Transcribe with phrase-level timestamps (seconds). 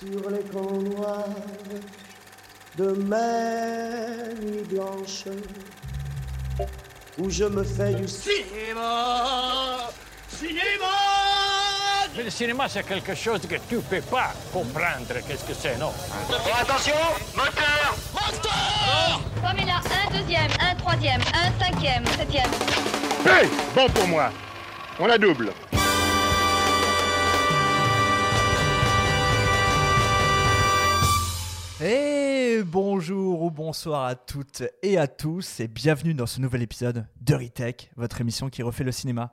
[0.00, 1.24] sur les camps noirs
[2.76, 5.24] de mes nuits blanches
[7.18, 9.90] où je me fais du Cinéma
[10.28, 10.86] Cinéma
[12.16, 15.14] Mais le cinéma, c'est quelque chose que tu peux pas comprendre.
[15.26, 15.92] Qu'est-ce que c'est, non?
[16.60, 16.94] Attention
[17.34, 22.50] Moteur Moteur Comme il a un deuxième, un troisième, un cinquième, septième.
[23.26, 24.30] Hey Bon pour moi.
[25.00, 25.52] On la double.
[31.80, 37.06] Et bonjour ou bonsoir à toutes et à tous et bienvenue dans ce nouvel épisode
[37.20, 39.30] de Retech, votre émission qui refait le cinéma.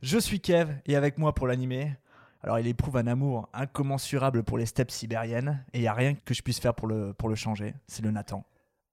[0.00, 1.96] Je suis Kev et avec moi pour l'animer,
[2.44, 6.14] alors il éprouve un amour incommensurable pour les steppes sibériennes et il n'y a rien
[6.14, 8.44] que je puisse faire pour le, pour le changer, c'est le Nathan.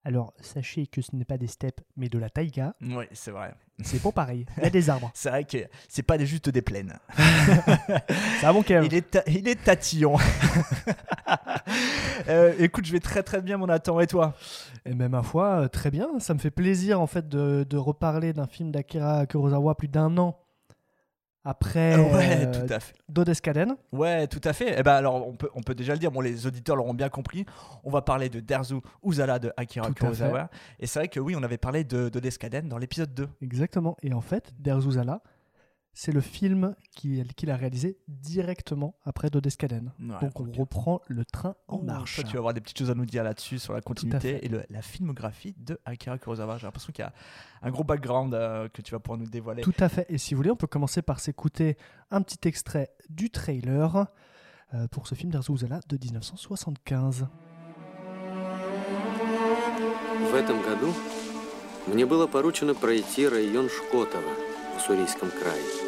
[0.08, 2.76] Alors, sachez que ce n'est pas des steppes, mais de la taïga.
[2.82, 3.56] Oui, c'est vrai.
[3.84, 4.46] C'est pas pareil.
[4.58, 5.10] Il y a des arbres.
[5.16, 5.58] C'est vrai que
[5.90, 6.94] c'est pas des- juste des plaines.
[7.18, 10.16] Ça va, mon Kev Il est, ta- il est tatillon.
[12.30, 14.34] Euh, écoute, je vais très très bien mon Nathan et toi?
[14.86, 16.08] Et même ma foi, euh, très bien.
[16.20, 20.18] Ça me fait plaisir, en fait, de, de reparler d'un film d'Akira Kurosawa plus d'un
[20.18, 20.38] an
[21.46, 22.96] après Ouais, euh, tout à fait.
[23.08, 23.76] Dodeskaden.
[23.92, 24.76] Ouais, tout à fait.
[24.78, 26.12] Eh ben alors, on peut, on peut déjà le dire.
[26.12, 27.46] Bon, les auditeurs l'auront bien compris.
[27.84, 30.50] On va parler de Derzu Uzala de Akira Kurosawa.
[30.80, 33.30] Et c'est vrai que oui, on avait parlé de, de Descaden dans l'épisode 2.
[33.42, 33.96] Exactement.
[34.02, 35.22] Et en fait, Derzuzala,
[35.95, 39.93] c'est le film qu'il qu'il a réalisé directement après Dodeskaden.
[39.99, 40.57] Ouais, Donc, on ok.
[40.57, 42.15] reprend le train en Oh, marche.
[42.15, 44.47] Toi, tu vas avoir des petites choses à nous dire là-dessus sur la continuité fait.
[44.47, 46.59] et le- la filmographie de Akira Kurosawa.
[46.59, 47.13] J'ai l'impression qu'il y a
[47.63, 49.63] un gros background euh, que tu vas pouvoir nous dévoiler.
[49.63, 50.07] Tout à fait.
[50.09, 51.77] Et si vous voulez, on peut commencer par s'écouter
[52.11, 54.07] un petit extrait du trailer
[54.73, 57.27] euh, pour ce film d'Arzuzala de 1975.
[60.31, 60.95] В этом году
[61.89, 64.33] мне было поручено пройти район Шкотова
[64.75, 65.84] в Уссурийском крае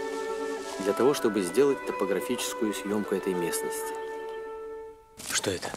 [0.81, 3.95] для того, чтобы сделать топографическую съемку этой местности.
[5.31, 5.69] Что это?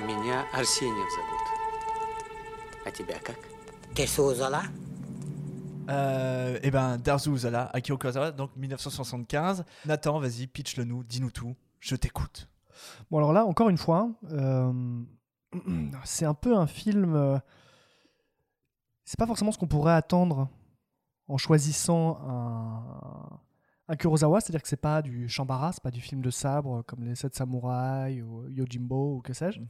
[0.00, 1.40] Меня Арсеньев зовут.
[2.84, 3.38] А тебя как?
[5.88, 9.64] Euh, et ben, Derzu Uzala, Akira Kurosawa, donc 1975.
[9.84, 11.54] Nathan, vas-y, pitch-le nous, dis-nous tout.
[11.80, 12.48] Je t'écoute.
[13.10, 14.72] Bon, alors là, encore une fois, euh,
[16.04, 17.40] c'est un peu un film.
[19.09, 20.49] euh, c'est pas forcément ce qu'on pourrait attendre
[21.27, 23.39] en choisissant un,
[23.87, 27.03] un Kurosawa, c'est-à-dire que c'est pas du Shambara, c'est pas du film de sabre comme
[27.03, 29.59] Les Sept Samouraïs ou Yojimbo ou que sais-je.
[29.59, 29.67] Mhm.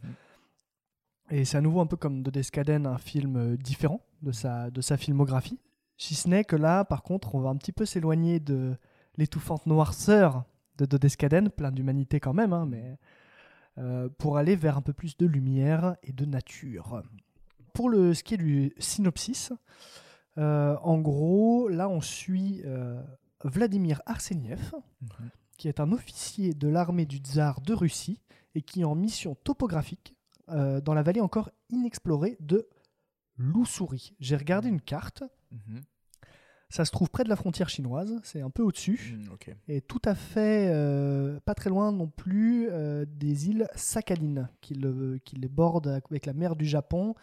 [1.32, 4.82] Et c'est à nouveau un peu comme Dodeskaden, un film euh, différent de sa, de
[4.82, 5.60] sa filmographie.
[5.98, 8.76] Si ce n'est que là, par contre, on va un petit peu s'éloigner de
[9.18, 10.46] l'étouffante noirceur
[10.78, 12.98] de Dodeskaden, plein d'humanité quand même, hein, mais
[13.78, 17.04] euh, pour aller vers un peu plus de lumière et de nature.
[17.80, 19.54] Pour le, ce qui est du synopsis,
[20.38, 23.02] euh, en gros, là, on suit euh,
[23.46, 25.30] Vladimir Arseniev, Mhm.
[25.58, 28.20] qui est un officier de l'armée du tsar de Russie
[28.54, 30.14] et qui est en mission topographique
[30.50, 32.68] euh, dans la vallée encore inexplorée de
[33.38, 34.14] l'Oussouri.
[34.20, 35.80] J'ai regardé une carte, Mhm.
[36.70, 39.18] ça se trouve près de la frontière chinoise, c'est un peu au-dessus,
[39.70, 40.70] et tout à fait
[41.46, 42.68] pas très loin non plus
[43.08, 43.70] des îles
[44.60, 47.16] qui, le- qui les bordent avec la mer du Japon,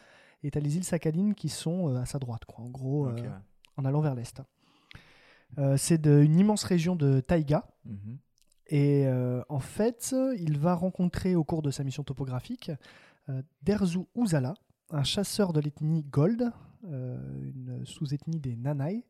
[0.42, 3.06] et tu as les îles Sakhalines qui sont euh, à sa droite, quoi, en gros,
[3.08, 3.28] euh, ouais.
[3.76, 4.40] en allant vers l'est.
[5.58, 8.18] Euh, c'est une immense région de taïga, Mhm.
[8.68, 9.06] et
[9.48, 12.70] en fait, il va rencontrer au cours de sa mission topographique
[13.62, 14.54] Derzu Uzala,
[14.90, 16.50] un chasseur de l'ethnie Gold,
[16.84, 19.04] une sous-ethnie des Nanai,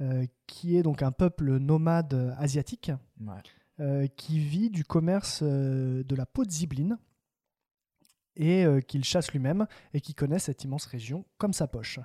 [0.00, 3.34] euh, qui est donc un peuple nomade asiatique Ouais.
[3.80, 6.98] euh, qui vit du commerce euh, de la peau de zibeline
[8.38, 12.00] et euh, qu'il chasse lui-même et qui connaît cette immense région comme sa poche.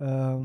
[0.00, 0.42] Euh,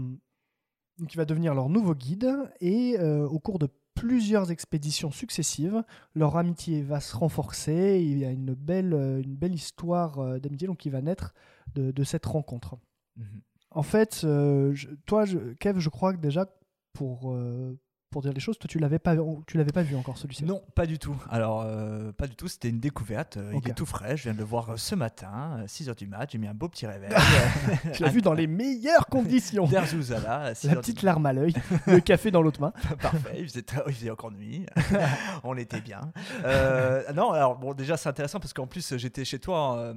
[1.00, 2.29] donc il va devenir leur nouveau guide
[2.59, 5.83] et euh, au cours de plusieurs expéditions successives,
[6.13, 8.01] leur amitié va se renforcer.
[8.03, 11.33] Il y a une belle, euh, une belle histoire d'amitié donc qui va naître
[11.73, 12.75] de, de cette rencontre.
[13.17, 13.41] Mhm.
[13.72, 16.45] En fait, je- toi, je- Kev, je crois que déjà
[16.94, 17.35] pour,
[18.13, 19.15] pour dire les choses, toi tu l'avais pas,
[19.48, 20.45] tu l'avais pas vu encore celui-ci.
[20.45, 21.15] Non, pas du tout.
[21.30, 22.48] Alors, euh, pas du tout.
[22.48, 23.38] C'était une découverte.
[23.38, 23.51] Euh.
[23.62, 24.15] Il est tout frais.
[24.15, 26.30] Je viens de le voir euh, ce matin, 6h du mat.
[26.31, 27.10] J'ai mis un beau petit réveil.
[27.94, 29.68] Tu l'as vu dans les meilleures conditions.
[29.68, 31.54] 6 La petite du larme à l'œil,
[31.88, 32.71] le café dans l'autre main.
[33.01, 34.66] Parfait, il faisait, il faisait encore nuit.
[35.44, 36.01] On était bien.
[36.45, 39.59] Euh, non, alors bon, déjà c'est intéressant parce qu'en plus j'étais chez toi
[39.92, 39.94] en,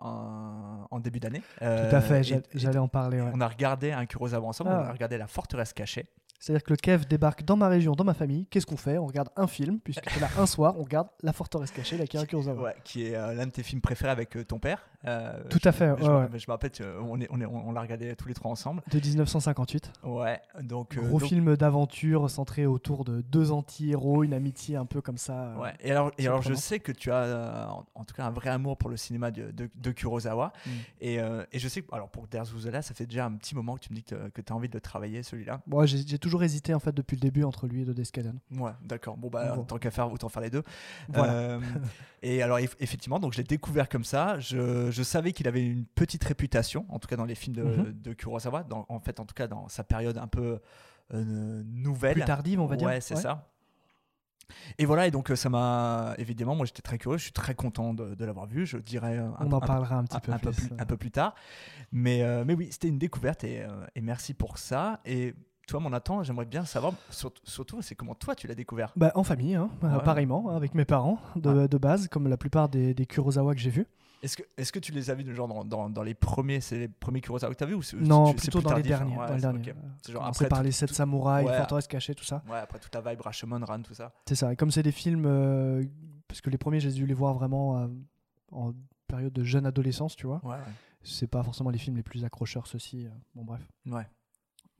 [0.00, 1.42] en- en début d'année.
[1.58, 2.22] Tout à fait,
[2.54, 3.20] j'allais en parler.
[3.20, 3.30] ouais.
[3.34, 4.88] On a regardé un Kurosawa ensemble, on Ah.
[4.88, 6.06] a regardé La Forteresse cachée.
[6.38, 8.46] C'est-à-dire que le Kev débarque dans ma région, dans ma famille.
[8.46, 8.96] Qu'est-ce qu'on fait?
[8.98, 12.62] On regarde un film, puisque là un soir, on regarde La Forteresse cachée d'Akira Kurosawa.
[12.62, 14.88] Ouais, qui est euh, l'un de tes films préférés avec euh, ton père?
[15.06, 16.38] Euh, Tout à fait, Je, ouais, me- ouais.
[16.38, 18.82] je me rappelle, euh, on, est, on, est, on l'a regardé tous les trois ensemble.
[18.90, 19.92] De 1958.
[20.02, 20.96] Ouais, donc.
[20.96, 25.16] euh, Gros donc- film d'aventure centré autour de deux anti-héros, une amitié un peu comme
[25.18, 25.54] ça.
[25.60, 25.72] Ouais.
[25.80, 28.50] Et alors, et alors je sais que tu as en, en tout cas un vrai
[28.50, 30.52] amour pour le cinéma de, de, de Kurosawa.
[30.66, 30.70] Mm.
[31.00, 33.54] Et, euh, et je sais que, alors pour Der Zuzala, ça fait déjà un petit
[33.54, 35.60] moment que tu me dis que, tu as envie de le travailler celui-là.
[35.68, 38.38] Moi, j'ai j'ai toujours hésité en fait depuis le début entre lui et Dodescaden.
[38.56, 39.16] Ouais, d'accord.
[39.16, 39.62] Bon, bah, Bon.
[39.62, 40.62] tant qu'à faire, autant faire les deux.
[41.08, 41.58] Voilà.
[42.22, 44.40] Et alors, eff- effectivement, donc je l'ai découvert comme ça.
[44.40, 47.62] Je, je savais qu'il avait une petite réputation, en tout cas dans les films de,
[47.64, 47.92] Mhm.
[47.92, 50.60] de Kurosawa, dans, en fait, en tout cas dans sa période un peu
[51.14, 52.14] euh, nouvelle.
[52.14, 52.86] Plus tardive, on va dire.
[52.88, 53.48] Ouais, c'est ça.
[54.78, 57.54] Et voilà, et donc euh, ça m'a évidemment, moi j'étais très curieux, je suis très
[57.54, 58.64] content de, de l'avoir vu.
[58.64, 60.68] Je dirais euh, un, On en parlera un petit peu un, peu plus.
[60.78, 61.34] un peu plus tard.
[61.92, 65.00] Mais, euh, mais oui, c'était une découverte et, euh, et merci pour ça.
[65.04, 65.34] Et
[65.66, 68.92] toi, mon Nathan, j'aimerais bien savoir, surtout, surtout, c'est comment toi tu l'as découvert?
[68.96, 70.02] Bah, en famille, hein, euh, Ouais.
[70.02, 73.68] pareillement, avec mes parents de, de base, comme la plupart des, des Kurosawa que j'ai
[73.70, 73.86] vus.
[74.22, 76.78] Est-ce que, est-ce que tu les as vus genre dans, dans, dans les premiers, c'est
[76.78, 79.16] les premiers Kurosawa que tu as vus ou Non, tu- plutôt dans les derniers.
[79.16, 79.60] Ouais, dans les derniers.
[79.60, 79.68] ok.
[79.76, 81.56] Euh, C'est genre après par les sept tout- samouraïs, Ouais.
[81.56, 82.42] Forteresse cachée, tout ça.
[82.48, 84.12] Ouais, après toute la vibe Rashomon, Ran, tout ça.
[84.26, 84.52] C'est ça.
[84.52, 85.84] Et comme c'est des films, euh,
[86.26, 87.86] parce que les premiers, j'ai dû les voir vraiment euh,
[88.50, 88.72] en
[89.06, 90.40] période de jeune adolescence, tu vois.
[90.44, 90.56] Ouais,
[91.02, 93.06] C'est pas forcément les films les plus accrocheurs, ceux-ci.
[93.06, 93.60] euh, bon, bref.
[93.86, 93.92] ouais.
[93.94, 94.06] ouais.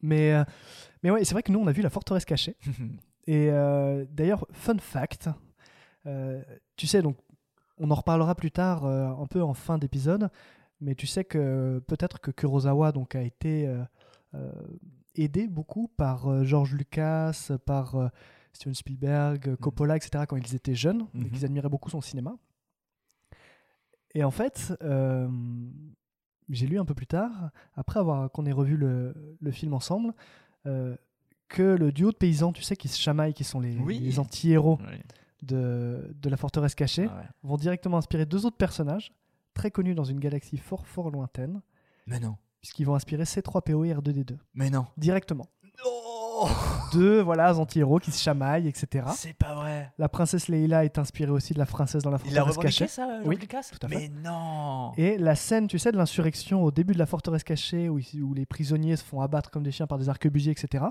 [0.02, 0.32] Mais,
[1.02, 2.56] mais ouais, c'est vrai que nous, on a vu La Forteresse cachée.
[3.26, 3.50] Et
[4.10, 5.28] d'ailleurs, fun fact,
[6.76, 7.16] tu sais, donc,
[7.80, 10.30] on en reparlera plus tard, euh, un peu en fin d'épisode,
[10.80, 13.82] mais tu sais que peut-être que Kurosawa donc, a été euh,
[14.34, 14.52] euh,
[15.14, 18.10] aidé beaucoup par George Lucas, par
[18.52, 21.30] Steven Spielberg, Coppola, etc., quand ils étaient jeunes, et Mhm.
[21.30, 22.36] qu'ils admiraient beaucoup son cinéma.
[24.14, 24.72] Et en fait,
[26.48, 30.14] j'ai lu un peu plus tard, après avoir qu'on ait revu le, le film ensemble,
[30.64, 33.98] que le duo de paysans, tu sais, qui se chamaillent, qui sont les, Oui.
[33.98, 35.00] les anti-héros Ouais.
[35.42, 37.26] De, de la forteresse cachée, Ah ouais.
[37.42, 39.12] vont directement inspirer deux autres personnages
[39.54, 41.60] très connus dans une galaxie fort fort lointaine,
[42.06, 42.36] Mais non.
[42.60, 44.86] puisqu'ils vont inspirer C3PO et R2D2 Mais non.
[44.96, 45.46] directement.
[46.40, 46.48] Oh
[46.92, 49.06] Deux voilà anti-héros qui se chamaillent, etc.
[49.16, 49.92] C'est pas vrai.
[49.98, 52.86] La princesse Leila est inspirée aussi de la princesse dans la Il a forteresse cachée.
[52.86, 53.96] ça, Oui, Lucas tout à fait.
[53.96, 57.88] Mais non Et la scène, tu sais, de l'insurrection au début de la forteresse cachée,
[57.88, 60.84] où, où les prisonniers se font abattre comme des chiens par des arquebusiers, etc.,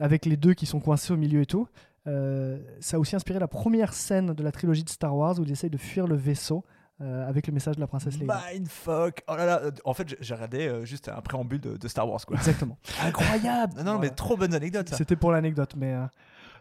[0.00, 1.66] avec les deux qui sont coincés au milieu et tout,
[2.08, 5.42] euh, ça a aussi inspiré la première scène de la trilogie de Star Wars, où
[5.44, 6.64] ils essayent de fuir le vaisseau
[7.00, 8.40] euh, avec le message de la princesse Leia.
[8.52, 11.88] Mindfuck Oh là là euh, En fait, j'ai- regardé euh, juste un préambule de, de
[11.88, 12.36] Star Wars, quoi.
[12.36, 12.76] Exactement.
[13.04, 14.88] Incroyable Non, non, mais trop bonne anecdote.
[14.94, 15.94] C'était pour l'anecdote, mais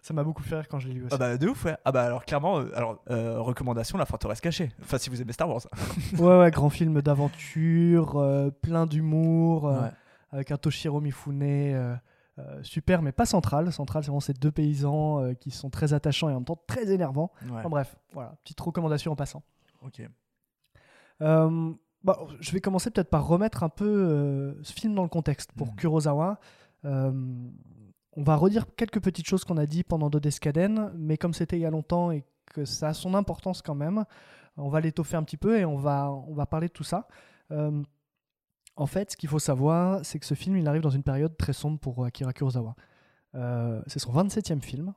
[0.03, 1.15] ça m'a beaucoup fait rire quand je l'ai lu aussi.
[1.15, 1.75] Ah bah de ouf ouais.
[1.83, 4.71] Ah bah alors clairement euh, alors euh, recommandation la forteresse cachée.
[4.83, 5.61] Enfin si vous aimez Star Wars.
[6.19, 9.89] Ouais, ouais, grand film d'aventure, euh, plein d'humour, Ouais.
[10.31, 11.41] avec un Toshiro Mifune
[12.39, 13.71] euh, super, mais pas central.
[13.71, 16.59] Central, c'est vraiment ces deux paysans euh, qui sont très attachants et en même temps
[16.67, 17.31] très énervants.
[17.43, 17.51] Ouais.
[17.57, 19.43] Enfin, bref, voilà, petite recommandation en passant.
[19.83, 20.01] OK.
[21.21, 21.73] Euh,
[22.03, 25.67] bah, je vais commencer peut-être par remettre un peu ce film dans le contexte pour
[25.67, 25.75] Mhm.
[25.75, 26.39] Kurosawa.
[26.83, 31.61] On va redire quelques petites choses qu'on a dit pendant Dodescaden, mais comme c'était il
[31.61, 32.23] y a longtemps et
[32.53, 34.05] que ça a son importance quand même,
[34.57, 37.07] on va l'étoffer un petit peu et on va, on va parler de tout ça.
[38.77, 41.03] Euh, en fait, ce qu'il faut savoir, c'est que ce film, il arrive dans une
[41.03, 42.75] période très sombre pour Akira Kurosawa.
[43.35, 44.93] Euh, c'est son 27e film,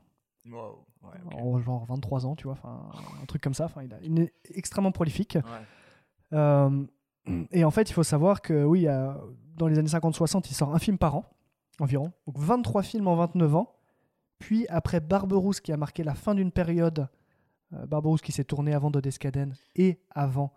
[0.51, 0.85] Wow.
[1.03, 1.35] Ouais, ok.
[1.35, 3.69] en genre 23 ans, tu vois, un truc comme ça.
[3.83, 5.37] Il, a- il est extrêmement prolifique.
[5.37, 6.37] Ouais.
[6.39, 6.85] Euh,
[7.53, 9.13] et en fait, il faut savoir que oui, euh,
[9.57, 11.25] dans les années 50-60, il sort un film par an,
[11.79, 12.13] environ.
[12.27, 13.75] Donc 23 films en 29 ans.
[14.39, 17.09] Puis après Barberousse, qui a marqué la fin d'une période,
[17.75, 20.53] euh, Barberousse qui s'est tourné avant Dodescaden et avant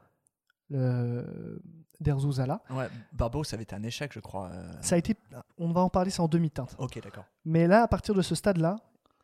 [0.74, 1.60] euh,
[2.00, 2.62] Der Zuzala.
[2.70, 4.50] Ouais, Barbeau ça avait été un échec je crois.
[4.52, 4.72] euh.
[4.82, 5.16] Ça a été,
[5.58, 6.76] on va en parler, c'est en demi-teinte.
[6.80, 7.26] OK, d'accord.
[7.46, 8.78] Mais là, à partir de ce stade-là,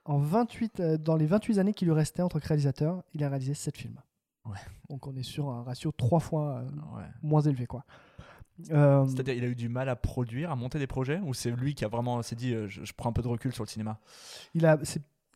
[0.05, 3.23] en 28, euh, dans les 28 années qui lui restaient en tant que réalisateur, il
[3.23, 3.99] a réalisé 7 films.
[4.45, 4.57] Ouais.
[4.89, 7.03] Donc on est sur un ratio 3 fois euh, Ouais.
[7.21, 7.67] moins élevé.
[7.67, 7.83] quoi.
[8.71, 11.51] Euh, C'est-à-dire il a eu du mal à produire, à monter des projets ou c'est
[11.51, 13.63] lui qui a vraiment s'est dit euh, je, je prends un peu de recul sur
[13.63, 13.99] le cinéma?
[14.53, 14.77] il a,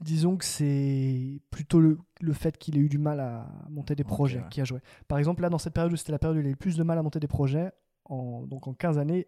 [0.02, 4.04] disons que c'est plutôt le, le fait qu'il ait eu du mal à monter des
[4.04, 4.46] projets ouais.
[4.50, 4.80] qui a joué.
[5.08, 6.58] Par exemple, là, dans cette période où c'était la période où il a eu le
[6.58, 7.72] plus de mal à monter des projets,
[8.06, 9.28] en, donc en 15 années,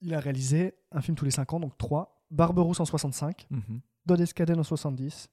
[0.00, 3.80] il a réalisé un film tous les 5 ans, donc 3, Barberousse en 65, Mhm.
[4.06, 5.28] Dodescaden en 70,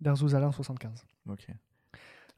[0.00, 1.04] Der Zuzala en 75.
[1.28, 1.46] OK.
[1.48, 1.54] Euh,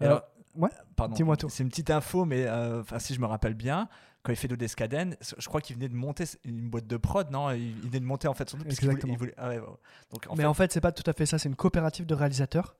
[0.06, 0.22] alors,
[0.54, 1.14] ouais, pardon.
[1.14, 1.48] dis-moi tout.
[1.48, 3.88] C'est une petite info, mais euh, si je me rappelle bien,
[4.22, 7.50] quand il fait Dodescaden, je crois qu'il venait de monter une boîte de prod, non?
[7.50, 8.68] Il, venait de monter en fait son truc.
[8.70, 9.12] voulait- Exactement.
[9.12, 9.66] il voulait- ah ouais, ouais.
[10.12, 12.06] Donc, en Mais fait, en fait, c'est pas tout à fait ça, c'est une coopérative
[12.06, 12.76] de réalisateurs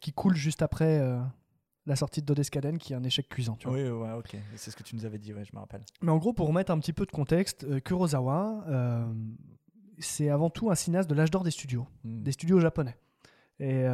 [0.00, 1.18] qui coule juste après euh,
[1.86, 3.56] la sortie de Dodescaden, qui est un échec cuisant.
[3.56, 3.76] Tu vois.
[3.76, 4.36] Oui, ouais, ok.
[4.56, 5.82] C'est ce que tu nous avais dit, ouais, je me rappelle.
[6.02, 9.04] Mais en gros, pour remettre un petit peu de contexte, euh, Kurosawa, euh,
[9.98, 12.22] c'est avant tout un cinéaste de l'âge d'or des studios, Hmm.
[12.22, 12.96] des studios japonais.
[13.58, 13.84] Et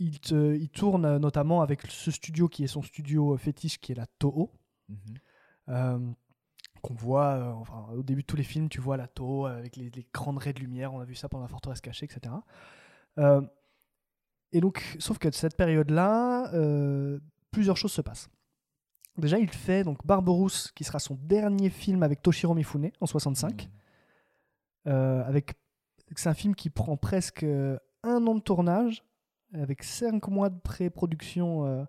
[0.00, 3.94] il, te- il tourne notamment avec ce studio qui est son studio fétiche, qui est
[3.94, 4.50] la Toho.
[4.88, 4.96] Mhm.
[6.80, 9.76] Qu'on voit euh, enfin, au début de tous les films, tu vois la Toho avec
[9.76, 10.92] les, les grandes raies de lumière.
[10.94, 12.34] On a vu ça pendant la forteresse cachée, etc.
[13.18, 13.42] Euh,
[14.52, 18.28] et donc, sauf que de cette période-là, euh, plusieurs choses se passent.
[19.16, 23.70] Déjà, il fait donc Barberousse, qui sera son dernier film avec Toshiro Mifune en 65.
[24.86, 25.54] Euh, avec,
[26.16, 29.04] c'est un film qui prend presque euh, un an de tournage,
[29.52, 31.84] avec cinq mois de pré-production euh,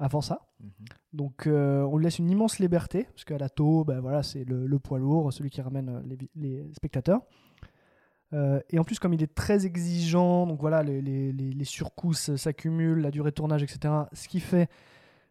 [0.00, 0.48] avant ça.
[0.60, 0.70] Mhm.
[1.12, 4.44] Donc euh, on lui laisse une immense liberté, parce qu'à la Toho, ben voilà, c'est
[4.44, 7.20] le, le poids lourd, celui qui ramène euh, les, spectateurs.
[8.32, 13.00] Euh, et en plus, comme il est très exigeant, donc voilà, les, les- surcousses s'accumulent,
[13.00, 13.92] la durée de tournage, etc.
[14.12, 14.68] Ce qui fait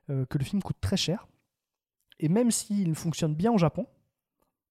[0.10, 1.28] euh, que le film coûte très cher.
[2.20, 3.88] Et même s'il fonctionne bien au Japon,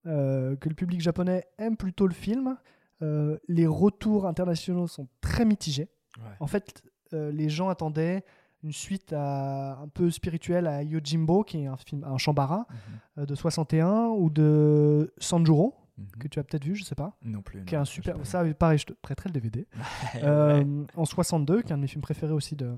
[0.04, 2.56] que le public japonais aime plutôt le film,
[3.00, 5.88] les retours internationaux sont très mitigés.
[6.18, 6.36] Ouais.
[6.40, 8.24] En fait, les gens attendaient
[8.64, 12.76] une suite à- un peu spirituelle à Yojimbo, qui est un film, un Shambara Mhm.
[13.22, 16.06] euh, de 61, ou de Sanjuro, Mhm.
[16.20, 17.64] que tu as peut-être vu, je sais pas, Non plus.
[17.64, 18.16] qui est un super.
[18.26, 19.66] Ça, pareil, je te prêterai le DVD.
[20.14, 20.20] Ouais.
[20.24, 22.76] Euh, en 62, qui est un de mes films préférés aussi de,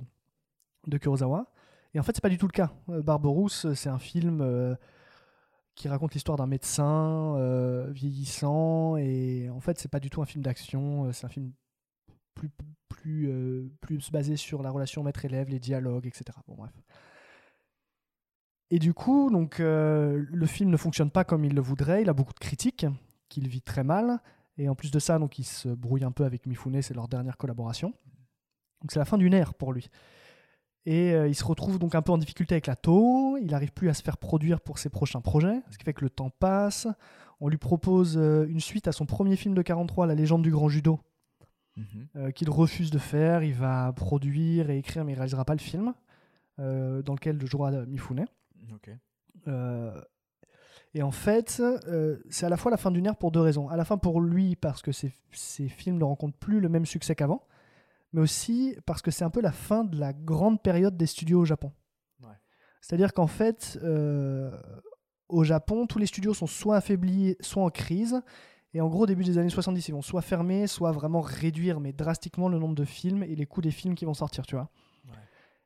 [0.86, 1.46] de Kurosawa.
[1.94, 2.70] Et en fait, c'est pas du tout le cas.
[2.90, 4.76] Euh, Barberousse, c'est un film euh,
[5.74, 8.96] qui raconte l'histoire d'un médecin euh, vieillissant.
[8.96, 11.10] Et en fait, c'est pas du tout un film d'action.
[11.12, 11.52] C'est un film
[12.34, 12.50] plus,
[13.00, 14.00] plus, euh, plus
[14.36, 16.38] sur la relation maître-élève, les dialogues, etc.
[16.46, 16.72] Bon, bref.
[18.70, 22.02] Et du coup, donc, euh, le film ne fonctionne pas comme il le voudrait.
[22.02, 22.86] Il a beaucoup de critiques,
[23.28, 24.20] qu'il vit très mal.
[24.58, 27.08] Et en plus de ça, donc, il se brouille un peu avec Mifune, c'est leur
[27.08, 27.94] dernière collaboration.
[28.82, 29.88] Donc c'est la fin d'une ère pour lui.
[30.86, 33.36] Et euh, il se retrouve donc un peu en difficulté avec la Toho.
[33.38, 36.04] Il n'arrive plus à se faire produire pour ses prochains projets, ce qui fait que
[36.04, 36.86] le temps passe.
[37.40, 40.68] On lui propose une suite à son premier film de 43, La légende du grand
[40.68, 41.00] judo,
[41.80, 42.06] Mhm.
[42.16, 43.42] euh, qu'il refuse de faire.
[43.42, 45.94] Il va produire et écrire, mais il réalisera pas le film,
[46.58, 48.26] euh, dans lequel jouera Mifune.
[48.72, 48.90] Ok.
[49.48, 50.00] Euh,
[50.94, 51.62] et en fait,
[52.30, 53.68] c'est à la fois la fin d'une ère pour deux raisons.
[53.68, 56.84] À la fin pour lui, parce que ses, ses films ne rencontrent plus le même
[56.84, 57.46] succès qu'avant,
[58.12, 61.40] mais aussi parce que c'est un peu la fin de la grande période des studios
[61.40, 61.72] au Japon.
[62.20, 62.34] Ouais.
[62.80, 64.50] C'est-à-dire qu'en fait, euh,
[65.28, 68.20] au Japon, tous les studios sont soit affaiblis, soit en crise.
[68.72, 71.80] Et en gros, au début des années 70, ils vont soit fermer, soit vraiment réduire,
[71.80, 74.54] mais drastiquement, le nombre de films et les coûts des films qui vont sortir, tu
[74.54, 74.68] vois.
[75.08, 75.16] Ouais.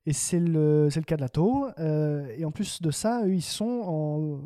[0.06, 1.66] Et c'est le, c'est le cas de la Toho.
[1.78, 4.40] Euh, et en plus de ça, eux, ils sont en.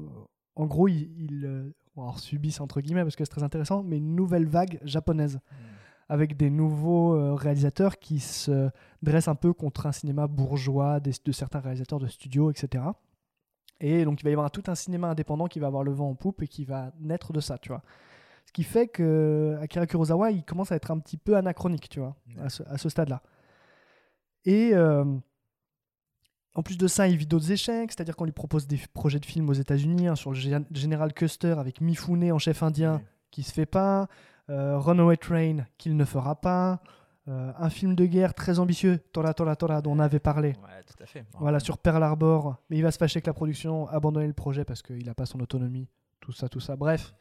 [0.57, 3.99] En gros, ils, ils, euh, alors, subissent, entre guillemets, parce que c'est très intéressant, mais
[3.99, 5.39] une nouvelle vague japonaise.
[6.11, 8.71] Avec des nouveaux euh, réalisateurs qui se
[9.03, 12.83] dressent un peu contre un cinéma bourgeois des- de certains réalisateurs de studio, etc.
[13.81, 16.09] Et donc, il va y avoir tout un cinéma indépendant qui va avoir le vent
[16.09, 17.83] en poupe et qui va naître de ça, tu vois.
[18.49, 22.01] Ce qui fait que Akira Kurosawa, il commence à être un petit peu anachronique, tu
[22.01, 23.21] vois, à ce, stade-là.
[24.47, 25.05] Et euh,
[26.55, 29.27] en plus de ça, il vit d'autres échecs, c'est-à-dire qu'on lui propose des projets de
[29.27, 33.05] films aux États-Unis, hein, sur le Gé- General Custer avec Mifune en chef indien, Ouais.
[33.31, 34.09] qui se fait pas,
[34.49, 36.81] euh, Runaway Train, qu'il ne fera pas,
[37.29, 40.55] euh, un film de guerre très ambitieux, Tora Tora Tora, dont on avait parlé.
[40.63, 41.27] Ouais, tout à fait.
[41.39, 42.57] Voilà, sur Pearl Harbor.
[42.71, 45.27] Mais il va se fâcher avec la production, abandonner le projet parce qu'il n'a pas
[45.27, 45.87] son autonomie,
[46.19, 46.77] tout ça, tout ça.
[46.77, 47.13] Bref,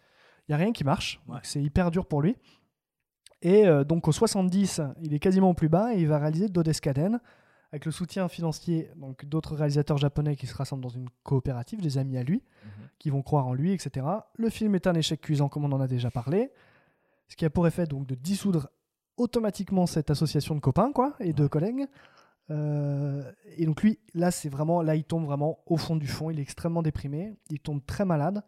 [0.48, 1.20] il n'y a rien qui marche.
[1.28, 1.40] Ouais.
[1.44, 2.36] C'est hyper dur pour lui.
[3.42, 6.48] Et euh, donc au 70, il est quasiment au plus bas et il va réaliser
[6.50, 7.20] Dodescaden
[7.72, 11.98] avec le soutien financier donc d'autres réalisateurs japonais qui se rassemblent dans une coopérative, des
[11.98, 12.88] amis à lui, Mhm.
[12.98, 14.06] qui vont croire en lui, etc.
[14.36, 16.50] Le film est un échec cuisant comme on en a déjà parlé,
[17.28, 18.70] ce qui a pour effet donc de dissoudre
[19.18, 21.88] automatiquement cette association de copains quoi et de collègues.
[22.50, 26.30] Euh, et donc lui, là, c'est vraiment, là, il tombe vraiment au fond du fond.
[26.30, 27.36] Il est extrêmement déprimé.
[27.50, 28.42] Il tombe très malade.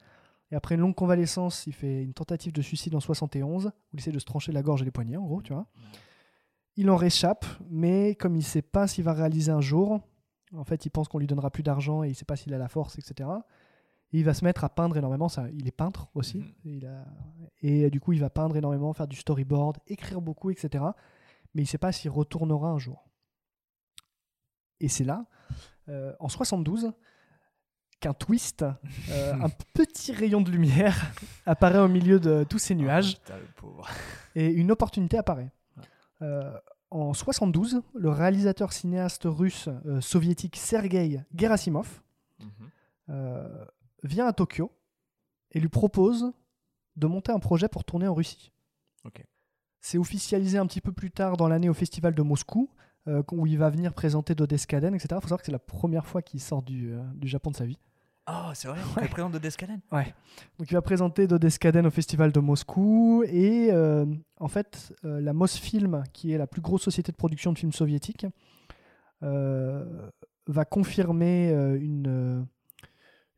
[0.51, 3.99] Et après une longue convalescence, il fait une tentative de suicide en 71 où il
[3.99, 5.67] essaie de se trancher la gorge et les poignets, en gros, tu vois.
[6.75, 9.99] Il en réchappe, mais comme il ne sait pas s'il va réaliser un jour,
[10.55, 12.53] en fait, il pense qu'on lui donnera plus d'argent et il ne sait pas s'il
[12.53, 13.29] a la force, etc.
[14.11, 15.29] Et il va se mettre à peindre énormément.
[15.29, 16.39] Ça, il est peintre aussi.
[16.39, 16.53] Mhm.
[16.65, 17.05] Il a-
[17.61, 20.83] Et euh, du coup, il va peindre énormément, faire du storyboard, écrire beaucoup, etc.
[21.53, 23.07] Mais il ne sait pas s'il retournera un jour.
[24.79, 25.25] Et c'est là,
[25.89, 26.93] euh, en 72,
[27.99, 28.63] qu'un twist,
[29.09, 31.11] euh, un petit rayon de lumière
[31.45, 33.87] apparaît au milieu de tous ces nuages Oh, putain, le pauvre.
[34.35, 35.51] et une opportunité apparaît.
[36.21, 36.51] Euh,
[36.91, 42.01] en 72, le réalisateur cinéaste russe euh, soviétique Sergei Gerasimov
[42.39, 43.65] Mhm.
[44.03, 44.71] vient à Tokyo
[45.51, 46.31] et lui propose
[46.95, 48.51] de monter un projet pour tourner en Russie.
[49.81, 52.69] C'est officialisé un petit peu plus tard dans l'année au festival de Moscou,
[53.07, 55.07] euh, où il va venir présenter Dodescaden, etc.
[55.11, 57.55] Il faut savoir que c'est la première fois qu'il sort du, euh, du Japon de
[57.55, 57.79] sa vie.
[58.29, 59.79] Oh, c'est vrai, il présente de Descalen.
[59.91, 64.05] Donc il va présenter Dodescaden au festival de Moscou et euh,
[64.39, 68.27] en fait la Mosfilm, qui est la plus grosse société de production de films soviétiques,
[69.21, 71.49] va confirmer
[71.81, 72.45] une,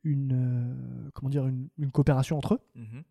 [0.04, 3.02] une, comment dire, une, une coopération entre eux Mhm.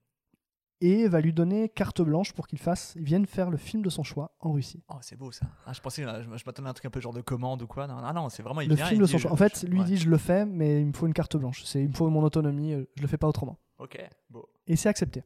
[0.81, 3.89] Et va lui donner carte blanche pour qu'il fasse, il vienne faire le film de
[3.89, 4.83] son choix en Russie.
[4.89, 5.45] Oh, c'est beau ça.
[5.65, 7.67] Ah, je pensais, je, je m'attendais à un truc un peu genre de commande ou
[7.67, 7.87] quoi.
[7.87, 9.31] Non, non, non, c'est vraiment il le vient, film il de son choix.
[9.31, 9.85] En fait, lui ouais.
[9.85, 11.63] dit je le fais, mais il me faut une carte blanche.
[11.63, 13.59] C'est, il me faut mon autonomie, euh, je le fais pas autrement.
[13.79, 13.97] Ok,
[14.29, 14.49] beau.
[14.67, 15.23] Et c'est accepté.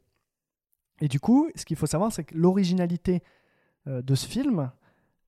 [1.02, 3.24] Et du coup, ce qu'il faut savoir, c'est que l'originalité
[3.88, 4.72] euh, de ce film,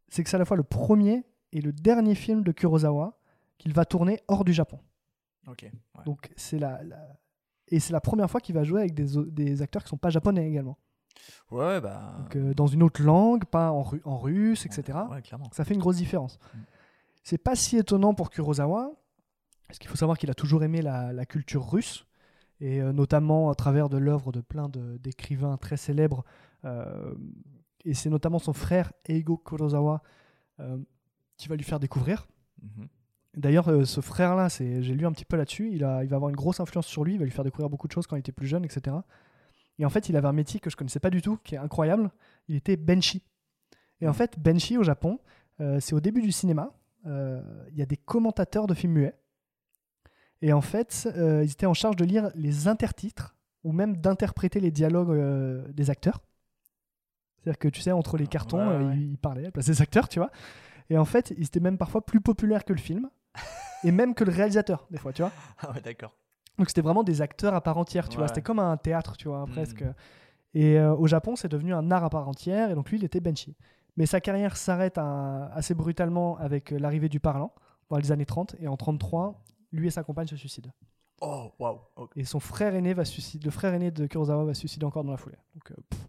[0.07, 3.19] c'est que c'est à la fois le premier et le dernier film de Kurosawa
[3.57, 4.79] qu'il va tourner hors du Japon.
[5.47, 5.63] Ok.
[5.63, 6.03] ouais.
[6.05, 7.17] Donc c'est la, la-
[7.69, 10.47] et c'est la première fois qu'il va jouer avec des, acteurs qui sont pas japonais
[10.47, 10.77] également.
[11.51, 12.15] Ouais, bah.
[12.19, 14.97] Donc euh, dans une autre langue, pas en, ru- en russe, etc.
[15.09, 15.49] Ouais, clairement.
[15.51, 16.37] Ça fait une grosse différence.
[16.53, 16.57] Mm.
[17.23, 18.91] C'est pas si étonnant pour Kurosawa,
[19.67, 22.05] parce qu'il faut savoir qu'il a toujours aimé la, la culture russe,
[22.59, 26.23] et euh, notamment à travers de l'œuvre de plein d'écrivains très célèbres.
[26.65, 27.13] euh,
[27.85, 30.01] et c'est notamment son frère Eigo Kurosawa
[31.37, 32.27] qui va lui faire découvrir.
[32.61, 32.87] Mhm.
[33.35, 36.29] D'ailleurs, euh, ce frère-là, j'ai lu un petit peu là-dessus, il, a- il va avoir
[36.29, 38.19] une grosse influence sur lui, il va lui faire découvrir beaucoup de choses quand il
[38.19, 38.95] était plus jeune, etc.
[39.79, 41.59] Et en fait, il avait un métier que je connaissais pas du tout, qui est
[41.59, 42.09] incroyable.
[42.47, 43.21] Il était benchi.
[44.01, 45.19] Et en fait, benchi au Japon,
[45.59, 46.71] euh, c'est au début du cinéma.
[47.05, 47.41] euh,
[47.71, 49.15] Il y a des commentateurs de films muets.
[50.41, 54.71] Et en fait, ils étaient en charge de lire les intertitres ou même d'interpréter les
[54.71, 56.21] dialogues des acteurs.
[57.37, 58.95] C'est-à-dire que tu sais, entre les cartons, Ouais, ouais, euh, ouais.
[58.97, 60.31] ils ils parlaient à la place des acteurs, tu vois.
[60.89, 63.09] Et en fait, ils étaient même parfois plus populaires que le film
[63.83, 65.31] et même que le réalisateur, des fois, tu vois.
[65.59, 66.13] Ah ouais, d'accord.
[66.57, 68.27] Donc c'était vraiment des acteurs à part entière, tu vois.
[68.27, 69.83] C'était comme un théâtre, tu vois, presque.
[70.53, 72.71] Et euh, au Japon, c'est devenu un art à part entière.
[72.71, 73.55] Et donc lui, il était benchi.
[73.95, 77.53] Mais sa carrière s'arrête assez brutalement avec euh, l'arrivée du parlant
[77.89, 78.55] dans les années 30.
[78.59, 80.71] Et en 33, lui et sa compagne se suicident.
[81.21, 81.51] Oh,
[81.95, 82.11] ok.
[82.15, 83.43] Et son frère aîné va suicider.
[83.45, 85.37] Le frère aîné de Kurosawa va se suicider encore dans la foulée.
[85.55, 86.07] Donc euh, pff,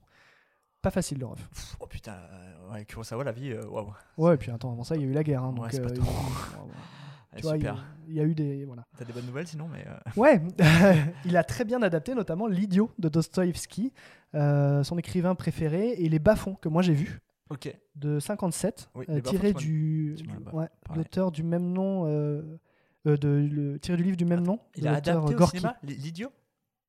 [0.82, 1.76] pas facile le ref.
[1.80, 3.92] Oh putain, euh, ouais, Kurosawa, la vie, euh, waouh.
[4.16, 5.42] Ouais, et puis attends, avant ça, il y a eu la guerre.
[5.42, 5.94] hein, Ouais, c'est pas euh,
[7.36, 7.84] tu vois, il, super.
[8.06, 8.64] il y a eu des.
[8.64, 8.84] Voilà.
[8.96, 9.84] T'as des bonnes nouvelles sinon, mais.
[9.86, 10.40] euh, Ouais,
[11.24, 13.92] il a très bien adapté notamment L'idiot de Dostoïevski,
[14.34, 17.20] euh, son écrivain préféré, et Les Bas-fonds que moi j'ai vu
[17.50, 17.74] Ok.
[17.96, 20.16] de 57, Oui, euh, Les Bas-fonds, tiré du,
[20.52, 22.58] ouais, l'auteur du même nom, de,
[23.04, 25.58] le, tiré du livre du même nom, Il a adapté au Gorky.
[25.58, 26.30] cinéma L'idiot?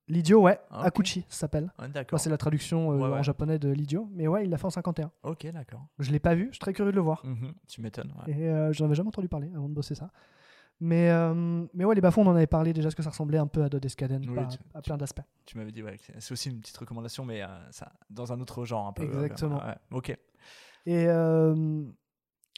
[0.10, 0.86] L'idiot, ouais, Ah.
[0.86, 1.72] Akuchi ça s'appelle.
[1.78, 2.20] Ah, Enfin, D'accord.
[2.20, 4.72] c'est la traduction euh, Ouais, en japonais de l'idiot, mais ouais, il l'a fait en
[4.72, 5.12] 51.
[5.24, 5.86] Ok, d'accord.
[6.00, 7.24] Je l'ai pas vu, je suis très curieux de le voir.
[7.26, 8.12] Mhm, Tu m'étonnes.
[8.28, 8.34] ouais.
[8.34, 10.10] Et euh, j'en avais jamais entendu parler avant de bosser ça.
[10.82, 13.38] Mais, euh, mais ouais, les bas-fonds, on en avait parlé déjà, ce que ça ressemblait
[13.38, 15.22] un peu à Dodescaden, Oui, tu- à plein d'aspects.
[15.46, 18.64] Tu m'avais dit, ouais, c'est- aussi une petite recommandation, mais euh, ça, dans un autre
[18.66, 19.04] genre un peu.
[19.04, 19.62] Exactement.
[19.92, 20.18] ok.
[20.86, 21.06] Et,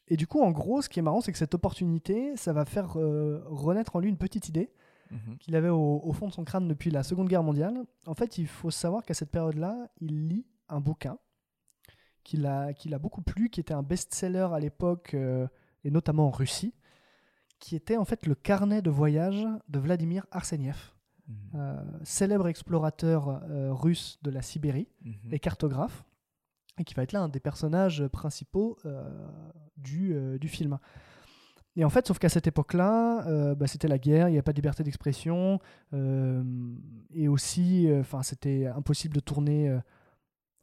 [0.08, 2.64] et du coup, en gros, ce qui est marrant, c'est que cette opportunité, ça va
[2.66, 4.72] faire renaître en lui une petite idée
[5.12, 5.38] Mhm.
[5.39, 7.84] qu'il avait au, au fond de son crâne depuis la Seconde Guerre mondiale.
[8.08, 11.17] En fait, il faut savoir qu'à cette période-là, il lit un bouquin
[12.24, 15.47] qui l'a qui l'a beaucoup plu, qui était un best-seller à l'époque, euh,
[15.84, 16.74] et notamment en Russie,
[17.60, 20.93] qui était en fait le carnet de voyage de Vladimir Arseniev,
[21.28, 21.36] Mhm.
[21.56, 25.34] euh, célèbre explorateur euh, russe de la Sibérie Mhm.
[25.34, 26.04] et cartographe,
[26.80, 28.78] et qui va être là un des personnages principaux
[29.78, 30.80] du, du film.
[31.77, 34.41] Et en fait, sauf qu'à cette époque-là, euh, bah, c'était la guerre, il n'y avait
[34.43, 35.60] pas de liberté d'expression,
[35.93, 36.43] euh,
[37.13, 39.79] et aussi, euh, c'était impossible de tourner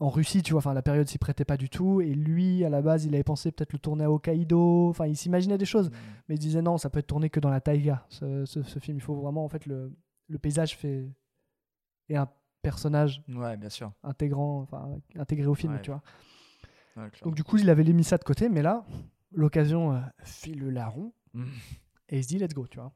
[0.01, 2.69] en Russie, tu vois, enfin, la période s'y prêtait pas du tout, et lui, à
[2.69, 5.91] la base, il avait pensé peut-être le tourner à Hokkaido, enfin, il s'imaginait des choses,
[5.91, 5.97] Mhm.
[6.29, 8.79] mais il disait non, ça peut être tourné que dans la taïga, ce, ce- ce
[8.79, 9.91] film, il faut vraiment, en fait, le,
[10.29, 11.11] le paysage fait...
[12.11, 12.29] et un
[12.63, 13.93] personnage Ouais, bien sûr.
[14.03, 15.81] intégrant, enfin, intégré au film, Ouais.
[15.83, 16.03] tu vois.
[16.97, 17.09] Ouais.
[17.23, 18.85] Donc du coup, il avait mis ça de côté, mais là,
[19.33, 21.49] l'occasion euh, file le larron Mhm.
[22.09, 22.93] et il se dit let's go, tu vois.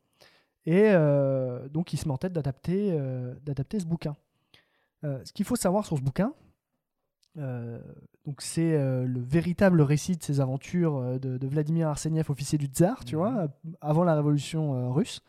[0.64, 4.16] Et euh, donc il se met en tête d'adapter, euh, d'adapter ce bouquin.
[5.04, 6.32] Euh, ce qu'il faut savoir sur ce bouquin,
[8.24, 13.04] donc c'est le véritable récit de ses aventures de, de Vladimir Arseniev, officier du tsar,
[13.04, 13.20] tu Mhm.
[13.22, 13.48] vois,
[13.80, 15.20] avant la révolution russe.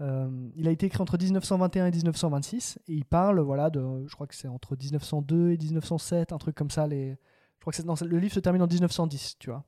[0.00, 4.26] Il a été écrit entre 1921 et 1926 et il parle, voilà, de, je crois
[4.26, 6.86] que c'est entre 1902 et 1907, un truc comme ça.
[6.86, 9.64] Les, je crois que c'est, non, c'est- le livre se termine en 1910, tu vois.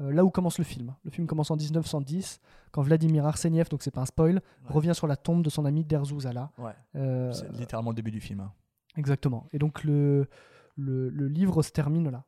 [0.00, 0.94] Euh, là où commence le film.
[1.04, 4.40] Le film commence en 1910 quand Vladimir Arseniev, donc c'est pas un spoil, Ouais.
[4.68, 6.50] revient sur la tombe de son ami Derzouzala.
[6.58, 8.40] Ouais, Euh, c'est littéralement le début du film.
[8.40, 8.52] hein.
[8.96, 9.46] Exactement.
[9.52, 10.28] Et donc le,
[10.76, 12.24] le, le livre se termine là.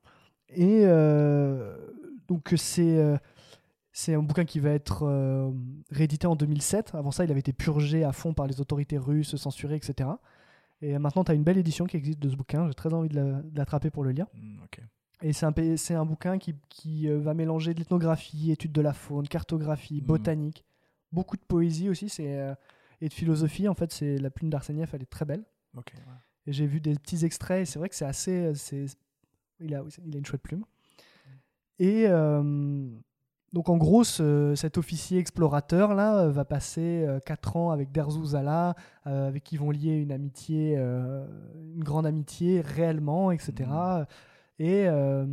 [0.48, 1.76] Et euh,
[2.26, 3.18] donc c'est
[3.92, 5.52] c'est un bouquin qui va être
[5.90, 6.94] réédité en 2007.
[6.94, 10.08] Avant ça, il avait été purgé à fond par les autorités russes, censuré, etc.
[10.80, 12.66] Et maintenant, tu as une belle édition qui existe de ce bouquin.
[12.68, 14.26] J'ai très envie de la- de l'attraper pour le lire.
[14.34, 14.80] Mm, ok.
[15.22, 15.52] Et c'est un,
[16.00, 20.06] un bouquin qui, qui, euh, va mélanger de l'ethnographie, études de la faune, cartographie, Mhm.
[20.06, 20.64] botanique,
[21.12, 22.08] beaucoup de poésie aussi.
[22.08, 22.54] C'est, euh,
[23.00, 23.68] et de philosophie.
[23.68, 25.44] En fait, c'est la plume d'Arseniev, elle est très belle.
[25.76, 25.92] Ok.
[26.46, 28.52] Et j'ai vu des petits extraits, et c'est vrai que c'est assez.
[28.54, 28.86] c'est-
[29.60, 30.64] Il a, il a une chouette plume.
[31.80, 32.88] Et euh,
[33.52, 38.74] donc, en gros, ce- cet officier explorateur là euh, va passer 4 ans avec Derzouzala,
[39.06, 41.26] euh, avec qui vont lier une amitié, euh,
[41.74, 43.52] une grande amitié réellement, etc.
[44.58, 45.26] Et euh,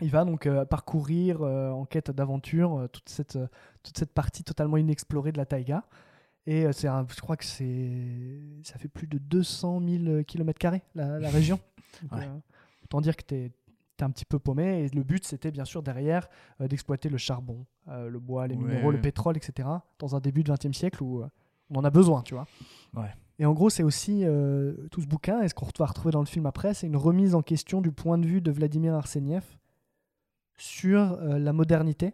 [0.00, 3.38] il va donc euh, parcourir euh, en quête d'aventure toute, cette,
[3.82, 5.84] toute cette partie totalement inexplorée de la taïga.
[6.46, 10.58] Et c'est un- je crois que c'est ça fait plus de 200 000 km
[10.94, 11.60] la, la région.
[12.02, 12.28] Donc, Ouais.
[12.84, 13.52] autant dire que tu es,
[14.02, 14.84] un petit peu paumé.
[14.84, 16.26] Et le but, c'était bien sûr derrière
[16.62, 18.62] euh, d'exploiter le charbon, euh, le bois, les Ouais.
[18.64, 19.68] minéraux, le pétrole, etc.
[19.98, 21.28] Dans un début du XXe siècle où euh,
[21.68, 22.46] on en a besoin, tu vois.
[22.94, 23.12] Ouais.
[23.40, 26.20] Et en gros, c'est aussi euh, tout ce bouquin, et ce qu'on va retrouver dans
[26.20, 29.42] le film après, c'est une remise en question du point de vue de Vladimir Arseniev
[30.56, 32.12] sur euh, la modernité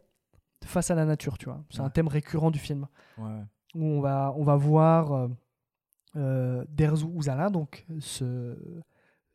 [0.65, 1.62] face à la nature, tu vois.
[1.71, 2.87] C'est un thème récurrent du film
[3.19, 3.43] Ouais.
[3.75, 5.29] où on va, on va voir euh,
[6.17, 8.57] euh, Derzu Uzala, donc ce,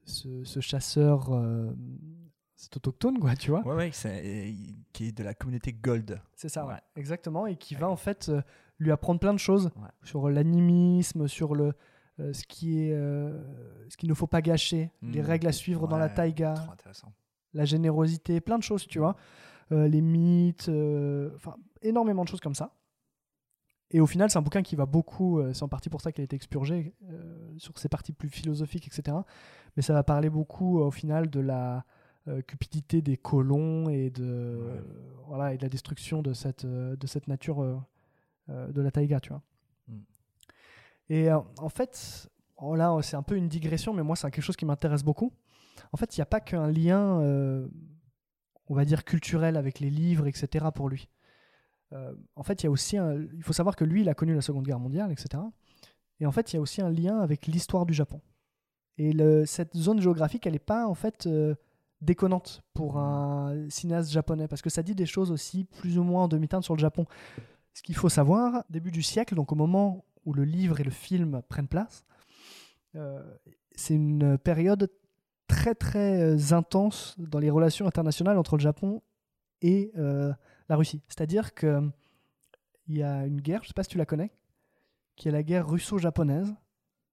[0.06, 1.30] ce, ce chasseur,
[2.56, 3.66] cet autochtone, quoi, tu vois.
[3.68, 4.56] Ouais, ouais, c'est- et-
[4.94, 6.22] qui est de la communauté Gold.
[6.36, 6.76] C'est ça, ouais.
[6.96, 8.42] Exactement, et qui va en fait euh,
[8.82, 9.90] lui apprendre plein de choses Ouais.
[10.04, 11.74] sur l'animisme, sur le,
[12.20, 13.40] euh, ce, qui est, euh,
[13.90, 15.26] ce qu'il ne faut pas gâcher, les Mm.
[15.26, 16.56] règles à suivre dans la taïga,
[17.54, 19.16] la générosité, plein de choses, tu vois.
[19.72, 20.70] Euh, les mythes,
[21.36, 22.74] enfin, énormément de choses comme ça.
[23.94, 26.22] Et au final, c'est un bouquin qui va beaucoup, c'est en partie pour ça qu'il
[26.22, 26.94] a été expurgé,
[27.58, 29.18] sur ses parties plus philosophiques, etc.
[29.76, 31.84] Mais ça va parler beaucoup, au final, de la
[32.28, 34.82] euh, cupidité des colons et de, Ouais.
[35.28, 37.84] voilà, et de la destruction de cette, euh, de cette nature
[38.52, 39.42] de la taïga, tu vois.
[39.88, 40.00] Mm.
[41.10, 44.44] Et euh, en fait, oh là, c'est un peu une digression, mais moi, c'est quelque
[44.44, 45.32] chose qui m'intéresse beaucoup.
[45.92, 47.68] En fait, il n'y a pas qu'un lien, euh,
[48.68, 50.66] on va dire, culturel avec les livres, etc.
[50.74, 51.10] pour lui.
[51.94, 54.14] Euh, en fait, il y a aussi un- il faut savoir que lui, il a
[54.14, 55.44] connu la Seconde Guerre mondiale, etc.
[56.20, 58.22] Et en fait, il y a aussi un lien avec l'histoire du Japon.
[58.98, 61.56] Et le- cette zone géographique, elle n'est pas en fait euh,
[62.00, 66.24] déconnante pour un cinéaste japonais, parce que ça dit des choses aussi plus ou moins
[66.24, 67.06] en demi-teinte sur le Japon.
[67.74, 70.92] Ce qu'il faut savoir, début du siècle, donc au moment où le livre et le
[70.92, 72.04] film prennent place,
[72.96, 73.22] euh,
[73.76, 74.92] c'est une période
[75.48, 79.02] très très euh, intense dans les relations internationales entre le Japon
[79.62, 80.34] et euh,
[80.70, 81.02] la Russie.
[81.08, 81.90] C'est-à-dire que
[82.88, 84.32] il y a une guerre, je ne sais pas si tu la connais,
[85.16, 86.54] qui est la guerre russo-japonaise,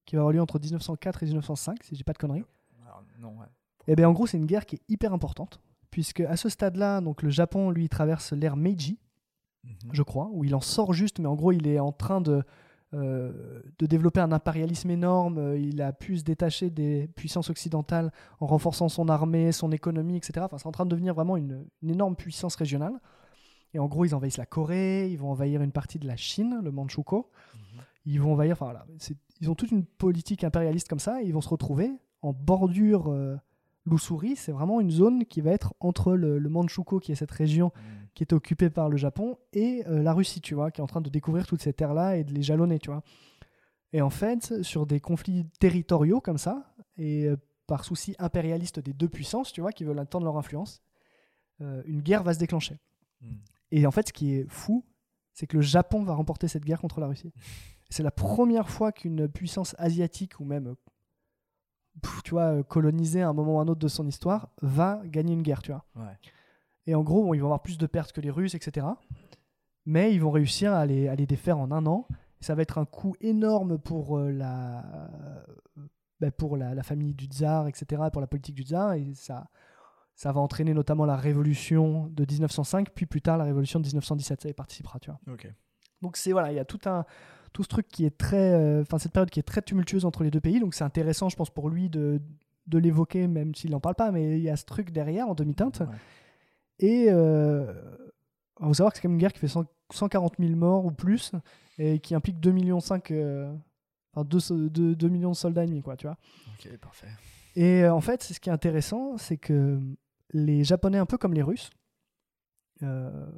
[0.05, 2.43] qui va avoir lieu entre 1904 et 1905, si je dis pas de conneries.
[2.83, 3.45] Alors, non, ouais.
[3.87, 7.01] Et bien en gros, c'est une guerre qui est hyper importante, puisque à ce stade-là,
[7.01, 8.99] donc le Japon, lui, traverse l'ère Meiji,
[9.63, 9.73] Mhm.
[9.93, 12.43] je crois, où il en sort juste, mais en gros, il est en train de,
[12.93, 15.37] euh, de développer un impérialisme énorme.
[15.37, 20.17] euh, Il a pu se détacher des puissances occidentales en renforçant son armée, son économie,
[20.17, 20.41] etc.
[20.45, 22.99] Enfin, c'est en train de devenir vraiment une, une énorme puissance régionale.
[23.73, 26.59] Et en gros, ils envahissent la Corée, ils vont envahir une partie de la Chine,
[26.63, 27.29] le Manchukuo.
[28.05, 28.87] Ils vont envahir, enfin voilà,
[29.41, 31.91] ils ont toute une politique impérialiste comme ça, et ils vont se retrouver
[32.23, 33.37] en bordure euh,
[33.85, 34.35] l'Ussuri.
[34.35, 37.71] C'est vraiment une zone qui va être entre le, le Manchukuo, qui est cette région
[37.99, 38.07] Mm.
[38.13, 40.87] qui est occupée par le Japon, et euh, la Russie, tu vois, qui est en
[40.87, 43.03] train de découvrir toutes ces terres-là et de les jalonner, tu vois.
[43.93, 47.37] Et en fait, sur des conflits territoriaux comme ça, et euh,
[47.67, 50.81] par souci impérialiste des deux puissances, tu vois, qui veulent attendre leur influence,
[51.61, 52.77] euh, une guerre va se déclencher.
[53.21, 53.35] Mm.
[53.71, 54.85] Et en fait, ce qui est fou,
[55.33, 57.31] c'est que le Japon va remporter cette guerre contre la Russie.
[57.91, 60.75] C'est la première fois qu'une puissance asiatique ou même,
[62.23, 65.01] tu vois, euh, colonisée à un moment ou à un autre de son histoire, va
[65.05, 65.85] gagner une guerre, tu vois.
[65.95, 66.17] Ouais.
[66.87, 68.87] Et en gros, bon, ils vont avoir plus de pertes que les Russes, etc.
[69.85, 72.07] Mais ils vont réussir à les, à les défaire en un an.
[72.41, 74.83] Ça va être un coup énorme pour euh, la,
[76.19, 78.93] bah, pour la, la famille du tsar, etc., pour la politique du tsar.
[78.93, 79.49] Et ça,
[80.15, 84.41] ça va entraîner notamment la révolution de 1905, puis plus tard la révolution de 1917.
[84.41, 85.19] Ça y participera, tu vois.
[86.01, 87.05] Donc c'est voilà, il y a tout un
[87.53, 90.23] tout ce truc qui est très, euh, enfin cette période qui est très tumultueuse entre
[90.23, 90.59] les deux pays.
[90.59, 92.21] Donc c'est intéressant, je pense, pour lui de
[92.67, 95.33] de l'évoquer, même s'il n'en parle pas, mais il y a ce truc derrière en
[95.33, 95.79] demi-teinte.
[95.79, 95.87] Ouais.
[96.77, 97.73] Et euh,
[98.59, 100.85] il faut savoir que c'est quand même une guerre qui fait 100 140 000 morts
[100.85, 101.31] ou plus
[101.77, 103.53] et qui implique 2 millions 5, euh,
[104.13, 106.17] enfin 2, 2, 2 millions de soldats ennemis, quoi, tu vois.
[106.53, 107.07] Ok, parfait.
[107.55, 109.79] Et euh, en fait, ce qui est intéressant, c'est que
[110.31, 111.69] les Japonais, un peu comme les Russes,
[112.83, 113.31] euh,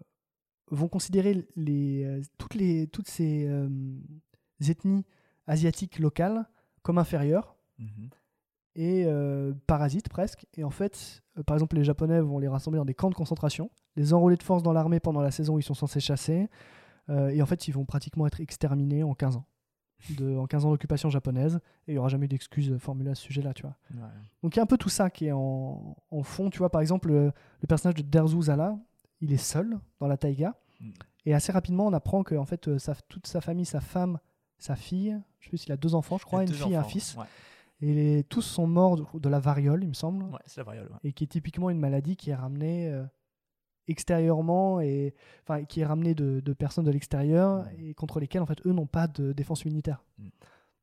[0.72, 3.70] vont considérer les, euh, toutes, les, toutes ces euh,
[4.68, 5.06] ethnies
[5.48, 6.48] asiatiques locales
[6.82, 8.10] comme inférieures Mhm.
[8.76, 10.46] et euh, parasites presque.
[10.56, 13.16] Et en fait, euh, par exemple, les Japonais vont les rassembler dans des camps de
[13.16, 16.48] concentration, les enrôler de force dans l'armée pendant la saison où ils sont censés chasser.
[17.10, 19.46] et en fait, ils vont pratiquement être exterminés en 15 ans.
[20.18, 21.60] De, en 15 ans d'occupation japonaise.
[21.88, 23.76] Et il n'y aura jamais d'excuses formulées à ce sujet-là, tu vois.
[23.94, 24.00] Ouais.
[24.44, 26.50] Donc il y a un peu tout ça qui est en, en fond.
[26.50, 27.26] Tu vois, par exemple, le,
[27.62, 28.80] le personnage de Derzu Zala,
[29.22, 30.56] il est seul dans la taïga.
[30.80, 30.90] Mm.
[31.26, 34.20] Et assez rapidement, on apprend que en fait, euh, sa- toute sa famille, sa femme,
[34.58, 37.16] sa fille, je sais s'il a deux enfants, je crois, une fille et un fils.
[37.16, 37.26] Ouais,
[37.82, 40.64] Et les- tous sont morts de, de la variole, il me semble, ouais, c'est la
[40.66, 40.88] variole.
[40.92, 40.98] ouais.
[41.04, 43.04] et qui est typiquement une maladie qui est ramenée euh,
[43.88, 48.46] extérieurement et enfin qui est ramenée de, de personnes de l'extérieur et contre lesquelles en
[48.46, 50.04] fait eux n'ont pas de défense immunitaire.
[50.20, 50.28] Mm.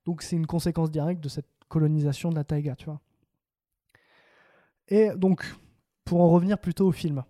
[0.05, 3.01] Donc c'est une conséquence directe de cette colonisation de la taïga, tu vois.
[4.88, 5.44] Et donc
[6.09, 7.23] pour en revenir plutôt au film,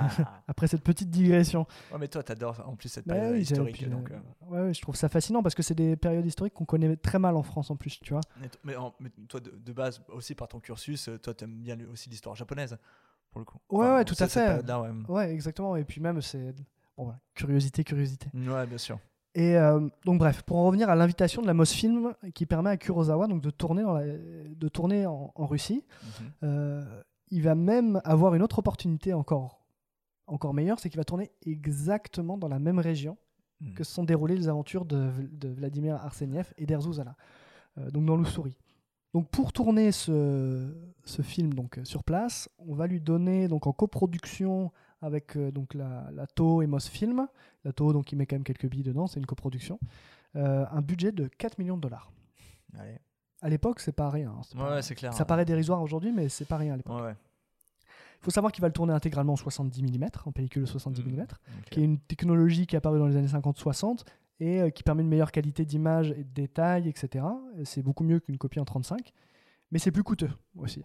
[0.00, 0.08] Ah.
[0.48, 3.76] après cette petite digression, Ouais, mais toi, t'adores en plus cette période oui, j'ai- historique.
[3.76, 6.24] puis, donc, euh, euh, ouais, ouais, je trouve ça fascinant parce que c'est des périodes
[6.26, 8.20] historiques qu'on connaît très mal en France en plus, tu vois.
[8.40, 11.34] mais, t- mais en- mais toi, de, de base, aussi par ton cursus, euh, toi,
[11.34, 12.76] t'aimes bien aussi l'histoire japonaise,
[13.30, 13.58] pour le coup.
[13.70, 14.62] Ouais, ouais, tout à fait.
[14.62, 14.90] ouais.
[15.08, 15.76] Ouais, exactement.
[15.76, 16.54] Et puis même, c'est
[16.96, 18.26] bon, voilà, curiosité, curiosité.
[18.34, 18.98] Ouais, bien sûr.
[19.36, 22.76] Et euh, donc bref, pour en revenir à l'invitation de la Mosfilm qui permet à
[22.76, 26.30] Kurosawa donc de tourner, dans la- de tourner en, en Russie, Mhm.
[26.42, 29.64] euh, il va même avoir une autre opportunité encore,
[30.26, 33.16] encore meilleure, c'est qu'il va tourner exactement dans la même région
[33.60, 33.74] Mhm.
[33.74, 35.10] que se sont déroulées les aventures de,
[35.42, 37.16] Vladimir Arseniev et d'Erzuzala,
[37.78, 38.56] euh, donc dans l'Ussuri.
[39.12, 40.72] Donc pour tourner ce,
[41.04, 45.50] ce film donc euh, sur place, on va lui donner donc en coproduction avec euh,
[45.50, 47.26] donc la, la TO et Mosfilm,
[47.64, 49.78] la TO donc il met quand même quelques billes dedans, c'est une coproduction,
[50.36, 52.12] euh, un budget de 4 millions de dollars.
[52.78, 52.98] Allez.
[53.42, 54.30] À l'époque, c'est pas rien.
[54.30, 55.14] hein, Ouais, pas- ouais, c'est clair.
[55.14, 57.00] ça paraît dérisoire aujourd'hui, mais c'est pas rien à l'époque.
[57.02, 57.14] Ouais.
[58.20, 61.02] Il faut savoir qu'il va le tourner intégralement en 70 mm, en pellicule de 70
[61.04, 61.20] Mhm.
[61.22, 61.26] mm,
[61.70, 64.04] qui est une technologie qui est apparue dans les années 50-60
[64.40, 67.24] et euh, qui permet une meilleure qualité d'image et de détail, etc.
[67.58, 69.12] Et C'est beaucoup mieux qu'une copie en 35,
[69.70, 70.84] mais c'est plus coûteux aussi.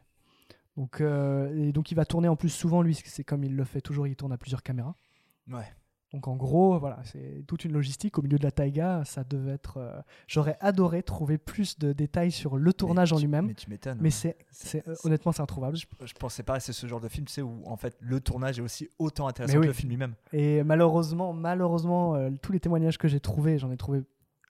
[0.77, 3.63] Donc, euh, et donc il va tourner en plus souvent, lui, c'est comme il le
[3.65, 4.95] fait toujours, il tourne à plusieurs caméras.
[5.51, 5.67] Ouais.
[6.13, 9.03] Donc en gros, voilà, c'est toute une logistique au milieu de la taïga.
[9.03, 9.77] Ça devait être.
[9.77, 13.97] euh, J'aurais adoré trouver plus de détails sur le tournage en lui-même, Mais tu m'étonnes.
[13.99, 14.37] mais ouais.
[14.51, 15.75] c'est, honnêtement, c'est introuvable.
[15.75, 18.21] Je, je pensais pas, c'est ce genre de film, tu sais, où en fait le
[18.21, 20.13] tournage est aussi autant intéressant que le film lui-même.
[20.31, 24.03] Et malheureusement, malheureusement, euh, tous les témoignages que j'ai trouvés, j'en ai trouvé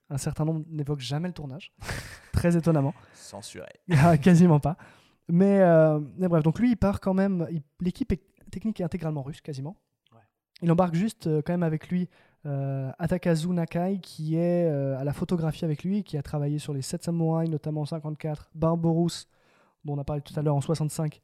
[0.08, 1.72] un certain nombre, n'évoquent jamais le tournage.
[2.32, 2.94] Très étonnamment.
[3.14, 3.70] Censuré.
[3.90, 4.76] Ah, Quasiment pas.
[5.28, 7.48] Mais, euh, mais bref, donc lui, il part quand même.
[7.80, 8.14] L'équipe
[8.52, 9.76] technique est intégralement russe, quasiment.
[10.62, 12.08] Il embarque juste euh, quand même avec lui
[12.46, 16.72] euh, Atakazu Nakai, qui est euh, à la photographie avec lui, qui a travaillé sur
[16.72, 19.28] les 7 samouraïs, notamment en 54, Barbarousse,
[19.84, 21.20] dont on a parlé tout à l'heure en 65,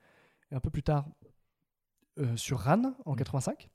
[0.50, 1.06] et un peu plus tard
[2.18, 3.70] euh, sur Ran en 85.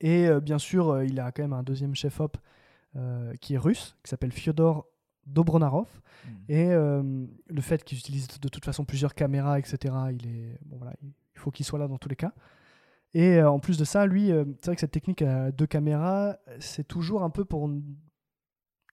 [0.00, 2.36] Et euh, bien sûr, il a quand même un deuxième chef-op
[3.42, 4.86] qui est russe, qui s'appelle Fyodor
[5.26, 5.86] Dobronarov.
[6.24, 6.30] Mm.
[6.48, 10.94] Et le fait qu'ils utilisent de toute façon plusieurs caméras, etc., il, est, bon, voilà,
[11.02, 12.32] il faut qu'il soit là dans tous les cas.
[13.16, 15.66] Et euh, en plus de ça, lui, euh, c'est vrai que cette technique à deux
[15.66, 17.66] caméras, c'est toujours un peu pour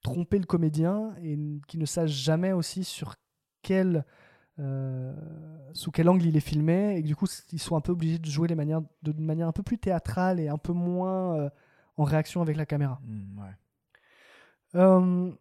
[0.01, 3.15] tromper le comédien et qu'il ne sache jamais aussi sur
[3.63, 4.05] quel,
[4.59, 5.13] euh,
[5.73, 6.95] sous quel angle il est filmé.
[6.95, 9.25] Et que du coup, ils sont un peu obligés de jouer les manières, de, d'une
[9.25, 11.49] manière un peu plus théâtrale et un peu moins euh,
[11.97, 13.01] en réaction avec la caméra.
[13.03, 13.55] Mm, ouais.
[14.75, 15.31] Euh,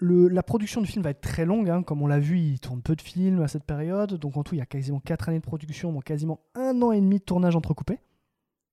[0.00, 1.82] le- la production du film va être très longue, hein.
[1.82, 4.54] comme on l'a vu, il tourne peu de films à cette période, donc en tout
[4.54, 7.24] il y a quasiment 4 années de production, donc quasiment un an et demi de
[7.24, 7.98] tournage entrecoupé.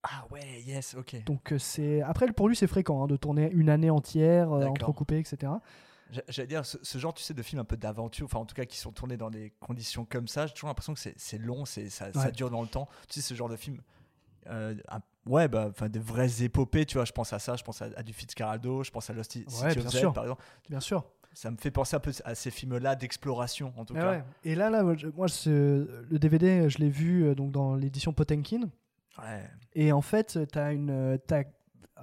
[0.03, 1.23] Ah ouais, yes, ok.
[1.25, 4.65] Donc euh, c'est après pour lui c'est fréquent hein, de tourner une année entière euh,
[4.65, 5.51] entrecoupée, etc.
[6.11, 8.45] J'a- J'allais dire, ce, ce genre, tu sais, de films un peu d'aventure, enfin en
[8.45, 11.37] tout cas qui sont tournés dans des conditions comme ça, j'ai toujours l'impression que c'est-
[11.37, 12.87] long, c'est ça, ça dure dans le temps.
[13.09, 13.81] Tu sais, ce genre de film,
[14.49, 17.81] euh, un- ouais, bah, des vraies épopées, tu vois, je pense à ça, je pense
[17.81, 20.13] à, à du Fitzcarraldo, je pense à Lost City Ouais, of bien Z, sûr.
[20.13, 20.43] par exemple.
[20.69, 21.03] Bien sûr.
[21.39, 24.09] Ça me fait penser un peu à ces films-là d'exploration, en tout Ah cas.
[24.09, 24.23] ouais.
[24.43, 24.81] Et là, là,
[25.15, 28.61] moi, ce- le DVD, je l'ai vu euh, donc dans l'édition Potenkin.
[29.19, 29.43] Ouais.
[29.75, 31.43] Et en fait, tu as, une, t'as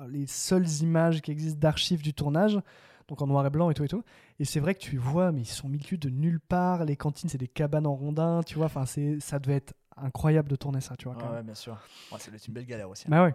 [0.09, 2.61] les seules images qui existent d'archives du tournage,
[3.09, 4.05] donc en noir et blanc et tout et tout.
[4.39, 6.85] Et c'est vrai que tu vois, mais ils sont cul de nulle part.
[6.85, 8.67] Les cantines, c'est des cabanes en rondin, tu vois.
[8.67, 11.15] Enfin, c'est, ça devait être incroyable de tourner ça, tu vois.
[11.17, 11.35] Quand même.
[11.39, 11.73] ouais, bien sûr.
[12.13, 13.05] Ouais, c'est une belle galère aussi.
[13.09, 13.11] hein.
[13.11, 13.35] Bah ouais.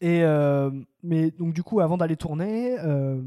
[0.00, 0.70] Et euh,
[1.02, 3.20] mais donc du coup, avant d'aller tourner, euh,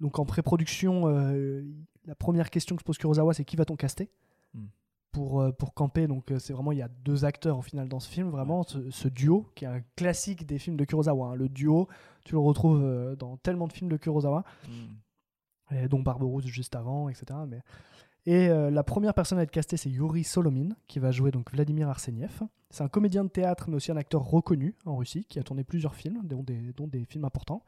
[0.00, 1.62] donc en pré-production, euh,
[2.06, 4.10] la première question que se pose Kurosawa, c'est qui va-t-on caster
[4.52, 4.66] Hmm.
[5.12, 6.06] pour, euh, pour camper.
[6.08, 8.62] Donc euh, c'est vraiment il y a deux acteurs au final dans ce film, vraiment
[8.64, 11.28] ce, ce duo qui est un classique des films de Kurosawa.
[11.28, 11.34] hein.
[11.36, 11.88] Le duo,
[12.24, 15.74] tu le retrouves dans tellement de films de Kurosawa, Mm.
[15.76, 17.26] et dont Barberousse juste avant, etc.
[17.46, 17.60] Mais
[18.26, 21.50] et euh, la première personne à être castée, c'est Yuri Solomin, qui va jouer donc
[21.52, 22.42] Vladimir Arseniev.
[22.70, 25.64] C'est un comédien de théâtre, mais aussi un acteur reconnu en Russie, qui a tourné
[25.64, 27.62] plusieurs films, dont des, dont des films importants.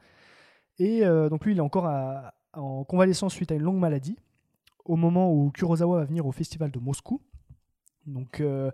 [0.79, 4.17] Et euh, donc lui, il est encore à- en convalescence suite à une longue maladie,
[4.85, 7.21] au moment où Kurosawa va venir au festival de Moscou.
[8.05, 8.69] Donc euh,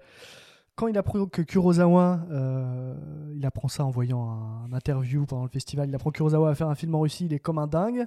[0.75, 2.95] quand il apprend que Kurosawa, euh,
[3.35, 4.29] il apprend ça en voyant
[4.65, 7.25] un interview pendant le festival, il apprend que Kurosawa va faire un film en Russie,
[7.25, 8.05] il est comme un dingue.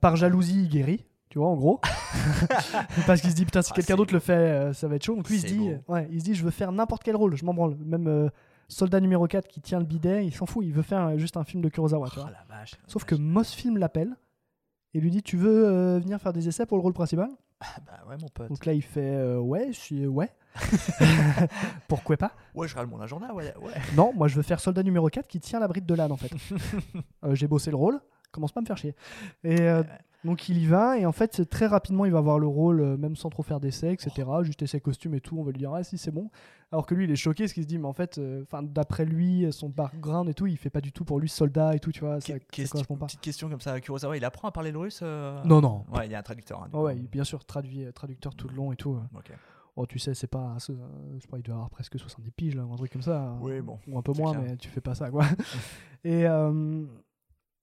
[0.00, 1.04] Par jalousie, il guérit.
[1.30, 1.80] Tu vois, en gros.
[3.06, 5.16] Parce qu'il se dit, putain, si Ah, quelqu'un d'autre le fait, ça va être chaud.
[5.16, 7.34] Donc lui, il se dit, ouais, il se dit, je veux faire n'importe quel rôle,
[7.36, 7.76] je m'en branle.
[7.86, 8.30] Même
[8.72, 11.44] soldat numéro 4 qui tient le bidet, il s'en fout, il veut faire juste un
[11.44, 12.08] film de Kurosawa.
[12.10, 12.30] tu Oh vois.
[12.30, 12.74] la vache.
[12.86, 13.24] Sauf la que vache.
[13.24, 14.16] Mosfilm l'appelle
[14.94, 17.28] et lui dit Tu veux euh, venir faire des essais pour le rôle principal?
[17.60, 18.48] Ah bah ouais, mon pote.
[18.48, 20.06] Donc là, il fait euh, Ouais, je suis.
[20.06, 20.30] Ouais.
[21.88, 22.32] Pourquoi pas?
[22.54, 23.54] Ouais, je râle mon agenda, ouais.
[23.60, 23.72] ouais.
[23.96, 26.16] Non, moi je veux faire soldat numéro 4 qui tient la bride de l'âne en
[26.16, 26.30] fait.
[27.24, 28.00] Euh, J'ai bossé le rôle,
[28.32, 28.96] commence pas à me faire chier.
[29.44, 29.82] Et euh,
[30.24, 32.96] donc il y va, et en fait très rapidement il va avoir le rôle, euh,
[32.96, 34.28] même sans trop faire d'essais, etc.
[34.42, 36.30] Juste essais costumes et tout, on va lui dire ah si c'est bon.
[36.70, 39.04] Alors que lui il est choqué parce qu'il se dit mais en fait, euh, d'après
[39.04, 41.92] lui, son background et tout, il fait pas du tout pour lui soldat et tout,
[41.92, 43.06] tu vois, ça, ça correspond pas.
[43.06, 45.84] Petite question comme ça, Kurosawa, il apprend à parler le russe euh Non, non.
[45.92, 46.62] Ouais, il y a un traducteur.
[46.62, 48.98] hein, Ah ouais, bien sûr, traduit, traducteur tout le long et tout.
[49.74, 50.66] Oh, tu sais, c'est pas, je
[51.18, 53.34] sais pas, il doit avoir presque 70 piges, là, ou un truc comme ça.
[53.40, 54.44] Oui, bon, Ou un peu moins, clair.
[54.46, 55.24] mais tu fais pas ça, quoi.
[56.04, 56.84] et euh,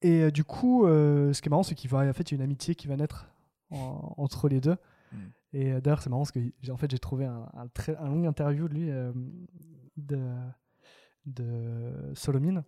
[0.02, 2.34] et euh, du coup, euh, ce qui est marrant, c'est qu'il va, en fait, il
[2.34, 3.30] y a une amitié qui va naître
[3.72, 4.78] en- entre les deux.
[5.12, 5.18] Mm.
[5.54, 7.96] Et euh, d'ailleurs, c'est marrant parce que j'ai, en fait, j'ai trouvé un, un, très,
[7.98, 8.90] un long interview de lui,
[9.98, 10.20] de,
[11.26, 12.64] de Solomine.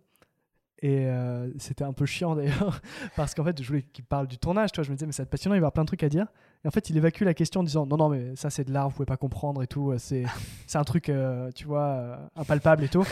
[0.80, 2.80] Et euh, c'était un peu chiant d'ailleurs,
[3.16, 4.84] parce qu'en fait, je voulais qu'il parle du tournage, tu vois.
[4.84, 6.08] Je me disais, mais ça va être passionnant, il va avoir plein de trucs à
[6.08, 6.26] dire.
[6.64, 8.72] Et en fait, il évacue la question en disant, non, non, mais ça, c'est de
[8.72, 9.90] l'art, vous pouvez pas comprendre et tout.
[9.90, 10.22] euh, C'est,
[10.74, 13.04] un truc, euh, tu vois, euh, impalpable et tout.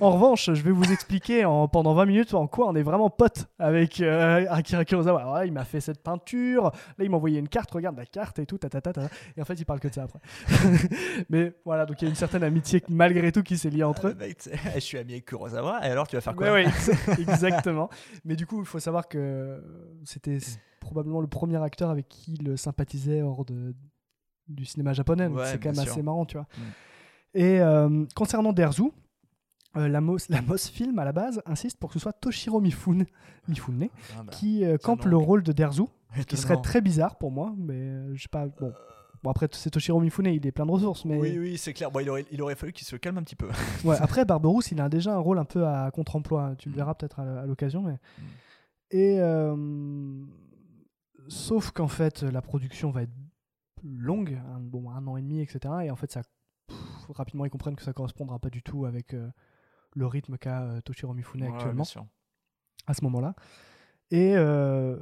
[0.00, 3.10] En revanche, je vais vous expliquer en, pendant 20 minutes en quoi on est vraiment
[3.10, 5.20] potes avec euh, Akira Kurosawa.
[5.20, 6.64] Alors là, il m'a fait cette peinture,
[6.98, 9.02] là, il m'a envoyé une carte, regarde la carte et tout, ta, ta, ta, ta.
[9.36, 10.20] Et en fait, il parle que de ça après.
[11.28, 14.14] mais voilà, donc il y a une certaine amitié malgré tout qui s'est liée entre
[14.18, 14.28] Ah, eux.
[14.34, 16.52] tu sais, je suis ami avec Kurosawa, et alors tu vas faire quoi?
[16.52, 17.90] ouais, ex- exactement.
[18.24, 19.62] Mais du coup, il faut savoir que
[20.04, 20.38] c'était
[20.84, 23.74] probablement le premier acteur avec qui il sympathisait hors de,
[24.48, 25.26] du cinéma japonais.
[25.26, 25.92] Ouais, c'est quand même sûr.
[25.92, 26.46] assez marrant, tu vois.
[26.56, 27.38] Mm.
[27.38, 28.92] Et euh, concernant Derzu,
[29.76, 32.60] euh, la, Mos, la Mos Film à la base insiste pour que ce soit Toshiro
[32.60, 33.06] Mifune,
[33.48, 35.84] Mifune Ah bah, qui euh, campe le rôle de Derzu,
[36.28, 36.62] qui serait étonnant.
[36.62, 38.46] très bizarre pour moi, mais je sais pas.
[38.46, 38.72] Bon.
[39.22, 41.90] Bon, après, c'est Toshiro Mifune, il est plein de ressources, mais Oui, oui, c'est clair.
[41.90, 43.48] Bon, il, aurait, il aurait fallu qu'il se calme un petit peu.
[43.84, 46.54] Ouais, après, Barberousse, il a déjà un rôle un peu à contre-emploi.
[46.58, 47.80] Tu le verras peut-être à, l'occasion.
[47.82, 47.96] Mais...
[48.90, 49.18] Et.
[49.18, 49.56] euh,
[51.28, 53.12] Sauf qu'en fait, la production va être
[53.82, 55.74] longue, un, bon, un an et demi, etc.
[55.84, 56.22] Et en fait, ça,
[56.66, 56.76] pff,
[57.10, 59.28] rapidement, ils comprennent que ça correspondra pas du tout avec euh,
[59.94, 61.84] le rythme qu'a euh, Toshiro Mifune Ouais, actuellement
[62.86, 63.34] à ce moment-là.
[64.10, 64.96] Et euh,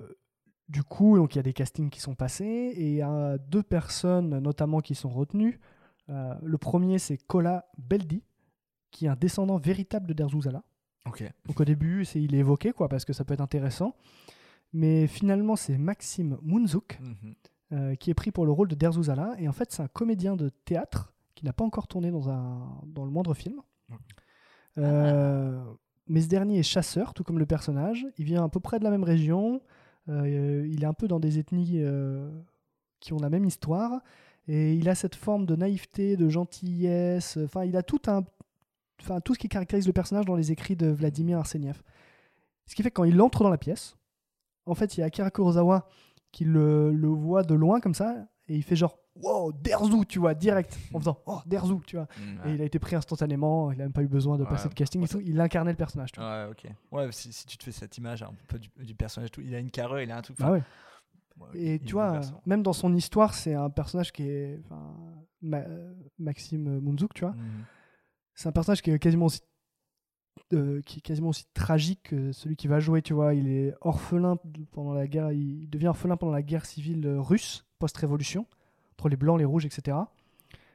[0.69, 3.39] du coup, donc il y a des castings qui sont passés et il y a
[3.39, 5.61] deux personnes notamment qui sont retenues.
[6.09, 8.23] Euh, le premier, c'est Kola Beldi,
[8.91, 10.63] qui est un descendant véritable de Derzuzala.
[11.47, 13.97] Donc au début, c'est il est évoqué quoi parce que ça peut être intéressant.
[14.73, 17.35] Mais finalement, c'est Maxime Munzuk Mhm.
[17.73, 19.35] euh, qui est pris pour le rôle de Derzuzala.
[19.39, 22.81] Et en fait, c'est un comédien de théâtre qui n'a pas encore tourné dans, un,
[22.87, 23.61] dans le moindre film.
[24.79, 25.63] Euh,
[26.07, 28.07] mais ce dernier est chasseur, tout comme le personnage.
[28.19, 29.61] Il vient à peu près de la même région.
[30.09, 31.83] Euh, il est un peu dans des ethnies
[33.01, 34.01] qui ont la même histoire.
[34.49, 37.39] Et il a cette forme de naïveté, de gentillesse.
[37.45, 38.25] Enfin, il a tout un,
[39.01, 41.83] enfin tout ce qui caractérise le personnage dans les écrits de Vladimir Arseniev.
[42.67, 43.97] Ce qui fait que quand il entre dans la pièce,
[44.67, 45.87] en fait, il y a Akira Kurosawa
[46.31, 50.19] qui le, le voit de loin comme ça et il fait genre wow Derzu, tu
[50.19, 52.09] vois, direct en faisant oh Derzu, tu vois.
[52.19, 54.49] Mm, Et il a été pris instantanément, il n'a même pas eu besoin de Ouais,
[54.49, 55.21] passer de casting et ouais, tout.
[55.21, 56.47] Il incarnait le personnage, tu vois.
[56.47, 56.67] Ouais, ok.
[56.91, 59.55] Ouais, si, si tu te fais cette image un peu du, du personnage, tout, il
[59.55, 60.37] a une carrure, il a un truc.
[60.41, 60.63] Ah enfin, ouais.
[61.41, 64.63] ouais, Et tu vois, même dans son histoire, c'est un personnage qui est
[65.43, 65.65] Ma-
[66.19, 67.35] Maxime Munzuk, tu vois.
[67.35, 67.65] Mhm.
[68.35, 69.41] C'est un personnage qui est quasiment aussi
[70.53, 73.35] euh, qui est quasiment aussi tragique que celui qui va jouer, tu vois.
[73.35, 74.37] Il est orphelin
[74.73, 78.47] pendant la guerre, il devient orphelin pendant la guerre civile euh, russe, post-révolution,
[78.93, 79.97] entre les blancs, les rouges, etc.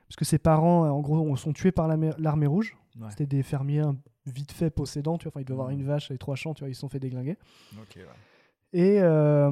[0.08, 2.76] Parce que ses parents, euh, en gros, sont tués par l'armée rouge.
[3.00, 3.08] Ouais.
[3.12, 3.84] C'était des fermiers
[4.26, 5.32] vite fait possédants, tu vois.
[5.32, 5.80] Enfin, il doit avoir Mhm.
[5.80, 6.70] une vache et trois champs, tu vois.
[6.70, 7.38] Ils se sont fait déglinguer.
[7.78, 8.06] Ouais.
[8.74, 9.52] Et euh,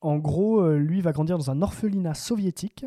[0.00, 2.86] en gros, lui va grandir dans un orphelinat soviétique.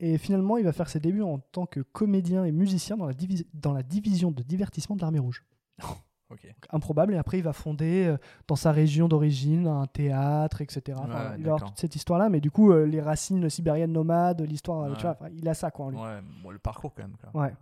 [0.00, 3.14] Et finalement, il va faire ses débuts en tant que comédien et musicien dans la,
[3.14, 5.42] divi- dans la division de divertissement de l'armée rouge.
[6.28, 7.14] Donc, improbable.
[7.14, 8.16] Et après, il va fonder euh,
[8.48, 10.98] dans sa région d'origine un théâtre, etc.
[11.00, 12.28] Enfin, Ouais, il va avoir toute cette histoire-là.
[12.30, 14.96] Mais du coup, euh, les racines sibériennes nomades, l'histoire, euh, Ouais.
[14.96, 15.98] tu vois, il a ça quoi en lui.
[15.98, 17.16] Ouais, bon, le parcours quand même.
[17.16, 17.42] quoi.
[17.42, 17.54] Ouais.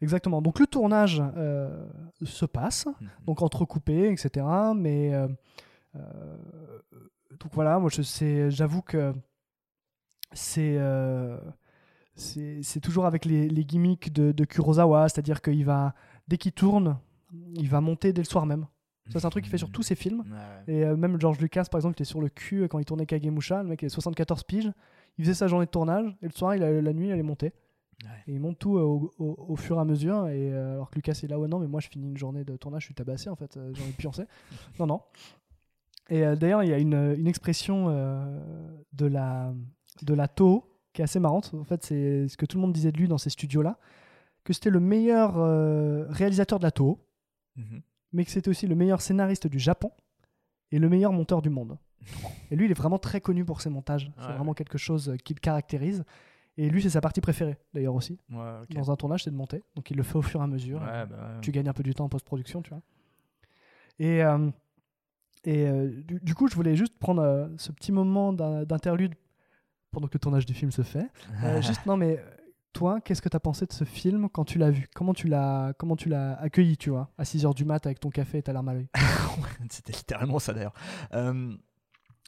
[0.00, 0.40] Exactement.
[0.42, 1.86] Donc le tournage euh,
[2.24, 3.08] se passe, Mhm.
[3.26, 4.46] donc entrecoupé, etc.
[4.74, 5.12] Mais
[5.94, 9.12] donc voilà, moi je sais, j'avoue que
[10.34, 11.38] c'est euh,
[12.16, 15.94] c'est c'est toujours avec les, les gimmicks de, de Kurosawa, c'est-à-dire qu'il va
[16.28, 16.98] dès qu'il tourne,
[17.56, 18.66] il va monter dès le soir même.
[19.10, 20.22] Ça c'est un truc qu'il fait sur tous ses films.
[20.66, 20.74] Ouais.
[20.74, 22.84] Et euh, même George Lucas, par exemple, il était sur le cul euh, quand il
[22.84, 23.62] tournait Kagemusha.
[23.62, 24.70] Le mec il avait 74 piges.
[25.18, 27.22] Il faisait sa journée de tournage et le soir, il a- la nuit, il allait
[27.22, 27.52] monter.
[28.04, 28.10] Ouais.
[28.26, 30.26] Et il monte tout euh, au, au- au fur et à mesure.
[30.28, 32.44] Et euh, alors que Lucas est là, ouais, non, mais moi je finis une journée
[32.44, 34.24] de tournage, je suis tabassé en fait, j'ai envie de pioncer.
[34.78, 35.00] non, non.
[36.10, 39.54] Et d'ailleurs, il y a une, une expression de la,
[40.02, 41.52] de la Toho qui est assez marrante.
[41.54, 43.78] En fait, c'est ce que tout le monde disait de lui dans ces studios-là,
[44.44, 46.98] que c'était le meilleur euh, réalisateur de la Toho,
[47.56, 47.82] Mhm.
[48.12, 49.90] mais que c'était aussi le meilleur scénariste du Japon
[50.72, 51.78] et le meilleur monteur du monde.
[52.50, 54.10] Et lui, il est vraiment très connu pour ses montages.
[54.18, 56.04] C'est Ouais, vraiment quelque chose euh, qui le caractérise.
[56.56, 58.18] Et lui, c'est sa partie préférée, d'ailleurs aussi.
[58.30, 58.52] Ouais.
[58.70, 59.62] Dans un tournage, c'est de monter.
[59.74, 60.80] Donc il le fait au fur et à mesure.
[60.82, 61.38] Ouais, bah.
[61.40, 62.82] Tu gagnes un peu du temps en post-production, tu vois.
[63.98, 64.50] Et, euh,
[65.44, 69.14] et euh, du, du coup, je voulais juste prendre euh, ce petit moment d'in- d'interlude
[69.94, 71.08] pendant que le tournage du film se fait.
[71.42, 72.22] Euh, juste, non, mais euh,
[72.72, 74.88] toi, qu'est-ce que tu as pensé de ce film quand tu l'as vu?
[74.94, 78.10] Comment tu l'as comment tu l'as accueilli, tu vois, à 6h du mat avec ton
[78.10, 78.88] café et ta larme à l'œil
[79.70, 80.74] C'était littéralement ça d'ailleurs.
[81.14, 81.56] Euh,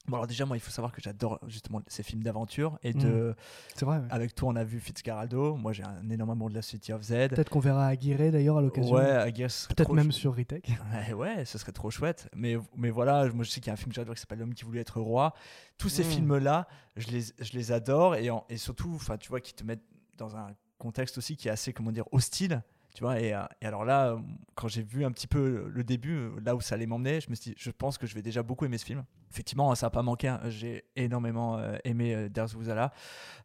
[0.08, 3.34] Bon, alors déjà, moi, il faut savoir que j'adore justement ces films d'aventure et de.
[3.74, 3.98] C'est vrai.
[3.98, 4.06] ouais.
[4.10, 5.56] Avec toi, on a vu Fitzcarraldo.
[5.56, 7.10] Moi, j'ai un énorme amour de la City of Z.
[7.30, 8.94] Peut-être qu'on verra Aguirre d'ailleurs à l'occasion.
[8.94, 10.68] Ouais, serait Peut-être même sur Retech.
[10.92, 12.28] Ouais, ouais, ce serait trop chouette.
[12.34, 14.38] Mais, mais voilà, moi je sais qu'il y a un film que j'adore qui s'appelle
[14.38, 15.34] L'homme qui voulait être roi.
[15.78, 16.06] Tous ces Mm.
[16.06, 19.64] films-là, je les, je les adore et, en- et surtout, enfin, tu vois, qui te
[19.64, 19.84] mettent
[20.16, 20.48] dans un
[20.78, 22.62] contexte aussi qui est assez, comment dire, hostile.
[22.94, 24.16] Tu vois, et, euh, et alors là,
[24.54, 27.34] quand j'ai vu un petit peu le début, là où ça allait m'emmener, je me
[27.34, 29.04] suis dit, je pense que je vais déjà beaucoup aimer ce film.
[29.30, 30.28] Effectivement, ça n'a pas manqué.
[30.28, 30.40] hein.
[30.48, 32.28] J'ai énormément euh, aimé euh.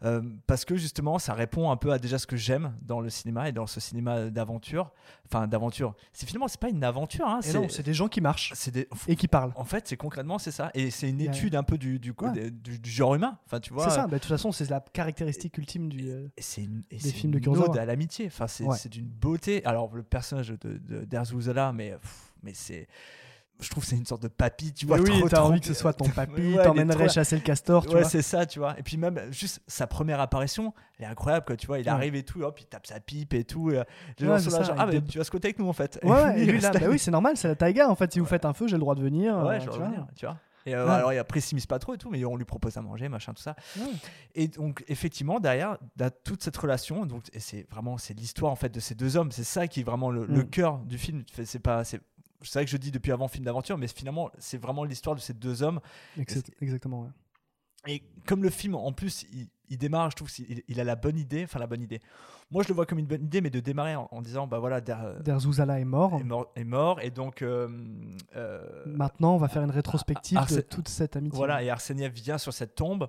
[0.04, 3.10] Euh, parce que justement, ça répond un peu à déjà ce que j'aime dans le
[3.10, 4.92] cinéma et dans ce cinéma d'aventure.
[5.26, 5.96] Enfin, d'aventure.
[6.14, 7.28] C'est finalement, c'est pas une aventure.
[7.28, 9.54] Hein, Et non, c'est des gens qui marchent c'est des- et qui parlent.
[9.56, 12.32] en fait, c'est concrètement c'est ça, et c'est une étude un peu du du, Ouais.
[12.32, 13.38] des- du, du genre humain.
[13.46, 13.86] Enfin, tu vois.
[13.90, 16.10] C'est ça, bah, de toute façon, c'est la caractéristique ultime du.
[16.10, 17.80] euh, c'est Des c'est films de une Kurosawa.
[17.80, 18.28] à l'amitié.
[18.28, 18.78] Enfin, c'est Ouais.
[18.78, 19.64] c'est d'une beauté.
[19.66, 22.88] Alors le personnage de, de d'Erzuzala, mais pff, mais c'est,
[23.62, 24.74] je trouve que c'est une sorte de papy.
[24.74, 27.42] Tu vois, Mais oui, t'as envie que ce soit ton papy, Ouais, t'emmènerais chasser le
[27.42, 28.78] castor, tu ouais, c'est ça, tu vois.
[28.80, 31.56] Et puis même juste sa première apparition, elle est incroyable, quoi.
[31.56, 31.90] Tu vois, il Ouais.
[31.90, 33.72] arrive et tout, hop, il tape sa pipe et tout.
[33.72, 33.82] et
[34.20, 36.00] les gens sont là, ça, genre, ah, mais tu vas squatter avec nous en fait?
[36.04, 37.90] Ouais, et lui, là, bah oui, c'est normal, c'est la taïga.
[37.90, 39.38] En fait, si vous faites un feu, j'ai le droit de venir.
[39.38, 39.90] euh, Ouais, tu je vois.
[40.16, 40.38] tu vois.
[40.68, 40.92] Et euh, Ouais.
[40.92, 43.34] alors, il après, s'immisce pas trop et tout, mais on lui propose à manger, machin,
[43.34, 43.56] tout ça.
[43.78, 43.84] Ouais.
[44.36, 48.70] Et donc, effectivement, derrière, dans toute cette relation, donc, c'est vraiment c'est l'histoire en fait
[48.70, 49.32] de ces deux hommes.
[49.32, 50.50] C'est ça qui est vraiment le, le Mm.
[50.52, 51.24] cœur du film.
[51.46, 51.84] C'est pas,
[52.42, 55.22] c'est vrai que je dis depuis avant film d'aventure, mais finalement, c'est vraiment l'histoire de
[55.22, 55.80] ces deux hommes.
[56.18, 57.10] Ex- Exactement, ouais.
[57.88, 60.96] Et comme le film, en plus, il, il démarre, je trouve qu'il il a la
[60.96, 62.00] bonne idée, enfin la bonne idée.
[62.52, 64.60] Moi, je le vois comme une bonne idée, mais de démarrer en, en disant, bah
[64.60, 66.20] voilà, Der- Der Zuzala est mort.
[66.20, 67.42] est mort, est mort, et donc.
[67.42, 67.68] euh,
[68.36, 71.36] euh, Maintenant, on va faire une rétrospective de toute cette amitié.
[71.38, 73.08] Voilà, et Arseniev vient sur cette tombe.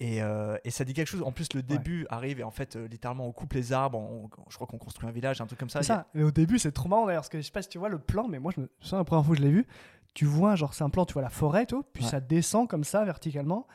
[0.00, 1.22] Et, euh, et ça dit quelque chose.
[1.24, 3.98] En plus, le début arrive et en fait, euh, littéralement, on coupe les arbres.
[3.98, 5.80] on- je crois qu'on construit un village, un truc comme ça.
[5.82, 6.06] C'est ça.
[6.14, 7.88] Et au début, c'est trop marrant d'ailleurs, parce que je sais pas si tu vois
[7.88, 9.66] le plan, mais moi, je me souviens la première fois que je l'ai vu,
[10.14, 12.10] tu vois, genre, c'est un plan, tu vois la forêt, et tout, puis Ouais.
[12.10, 13.66] ça descend comme ça, verticalement.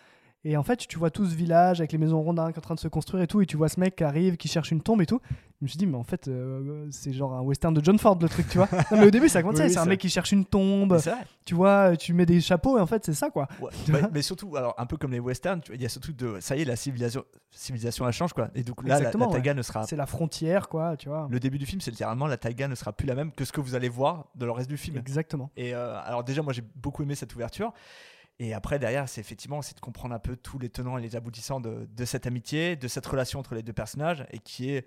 [0.46, 2.62] Et en fait, tu vois tout ce village avec les maisons rondins qui sont en
[2.62, 4.72] train de se construire et tout, et tu vois ce mec qui arrive, qui cherche
[4.72, 5.22] une tombe et tout.
[5.64, 8.20] Je me suis dit, mais en fait, euh, c'est genre un western de John Ford,
[8.22, 8.68] le truc, tu vois.
[8.91, 10.99] Non, mais au début, ça commence, Oui, c'est un mec qui cherche une tombe,
[11.45, 13.47] tu vois, tu mets des chapeaux, et en fait, c'est ça, quoi.
[13.61, 13.72] Ouais.
[14.11, 16.38] Mais, surtout, alors un peu comme les westerns, il y a surtout de.
[16.41, 18.49] Ça y est, la civilisation, civilisation elle change quoi.
[18.55, 19.53] Et donc là, la, Exactement, la ouais.
[19.53, 19.88] ne sera.
[19.88, 21.30] C'est la frontière, quoi, tu vois.
[21.32, 23.53] Le début du film, c'est littéralement la taïga ne sera plus la même que ce
[23.53, 24.97] que vous allez voir dans le reste du film.
[24.97, 25.49] Exactement.
[25.55, 27.72] Et euh, alors déjà, moi j'ai beaucoup aimé cette ouverture.
[28.39, 31.16] Et après, derrière, c'est effectivement c'est de comprendre un peu tous les tenants et les
[31.16, 34.86] aboutissants de, de cette amitié, de cette relation entre les deux personnages, et qui est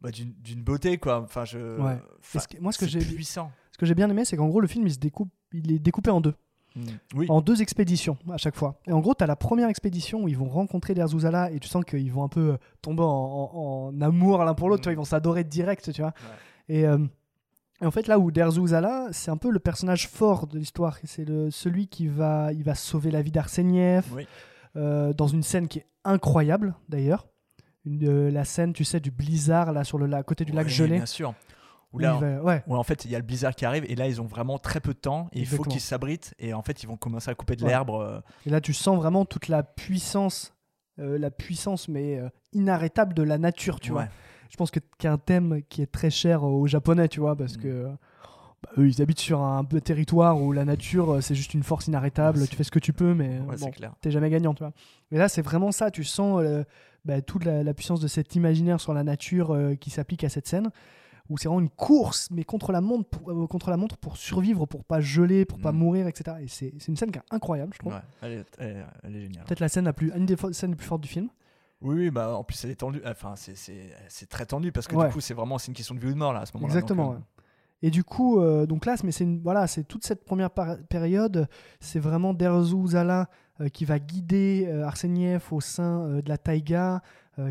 [0.00, 1.20] bah, d'une beauté, quoi.
[1.22, 1.58] Enfin, je.
[1.58, 1.96] Ouais.
[2.20, 3.50] enfin, Et ce que- moi, ce que j'ai- puissant.
[3.72, 5.78] Ce que j'ai bien aimé, c'est qu'en gros, le film, il se découpe, il est
[5.78, 6.34] découpé en deux.
[6.76, 6.80] Mm.
[7.14, 7.26] Oui.
[7.30, 8.78] en deux expéditions à chaque fois.
[8.86, 11.58] Et en gros, tu as la première expédition où ils vont rencontrer les Zuzala et
[11.58, 14.82] tu sens qu'ils vont un peu euh, tomber en, en- en amour l'un pour l'autre,
[14.82, 14.84] Mm.
[14.84, 16.12] vois, ils vont s'adorer direct, tu vois.
[16.68, 16.98] Et, euh,
[17.80, 20.98] et en fait, là où Der Zuzala, c'est un peu le personnage fort de l'histoire.
[21.04, 24.26] C'est celui qui va, il va sauver la vie d'Arseniev Oui.
[24.76, 27.26] euh, dans une scène qui est incroyable d'ailleurs.
[27.88, 30.72] Une, la scène, tu sais, du blizzard là sur le la- côté du lac Oui,
[30.72, 30.96] gelé.
[30.96, 31.34] Bien sûr.
[31.94, 33.94] Où là, va- ouais, où en fait, il y a le blizzard qui arrive, et
[33.94, 36.60] là, ils ont vraiment très peu de temps, et il faut qu'ils s'abritent, et en
[36.60, 37.70] fait, ils vont commencer à couper de Ouais.
[37.70, 37.90] l'herbe.
[37.90, 40.52] euh, Et là, tu sens vraiment toute la puissance,
[40.98, 44.06] euh, la puissance mais euh, inarrêtable de la nature, tu vois.
[44.50, 47.56] Je pense que a un thème qui est très cher aux Japonais, tu vois, parce
[47.56, 47.60] Mm.
[47.62, 47.84] que
[48.62, 52.46] bah, eux, ils habitent sur un territoire où la nature, c'est juste une force inarrêtable.
[52.48, 53.70] Tu fais ce que tu peux, mais bon, c'est
[54.02, 54.72] t'es jamais gagnant, tu vois.
[55.10, 55.90] Mais là, c'est vraiment ça.
[55.90, 56.64] Tu sens euh,
[57.04, 60.28] bah, toute la, la puissance de cet imaginaire sur la nature euh, qui s'applique à
[60.28, 60.70] cette scène.
[61.30, 64.16] Où c'est vraiment une course, mais contre la montre pour, euh, contre la montre pour
[64.16, 65.76] survivre, pour pas geler, pour pas Mm.
[65.76, 66.38] mourir, etc.
[66.40, 67.92] Et c'est c'est une scène qui est incroyable, je trouve.
[67.92, 69.44] Ouais, elle, est, elle est- elle est géniale.
[69.44, 71.28] Peut-être la scène la plus, une des scènes les plus fortes du film.
[71.82, 73.02] Oui, bah en plus elle est tendue.
[73.04, 75.08] Enfin, c'est- c'est c'est très tendu parce que Ouais.
[75.08, 76.52] du coup, c'est vraiment c'est une question de vie ou de mort là à ce
[76.54, 76.72] moment-là.
[76.72, 77.08] Exactement.
[77.08, 77.22] donc, euh, ouais.
[77.82, 81.48] Et du coup, euh, donc là, mais c'est voilà, c'est toute cette première période,
[81.80, 83.28] c'est vraiment Derzu Zala
[83.60, 87.02] euh, qui va guider euh, Arseniev au sein de la taïga,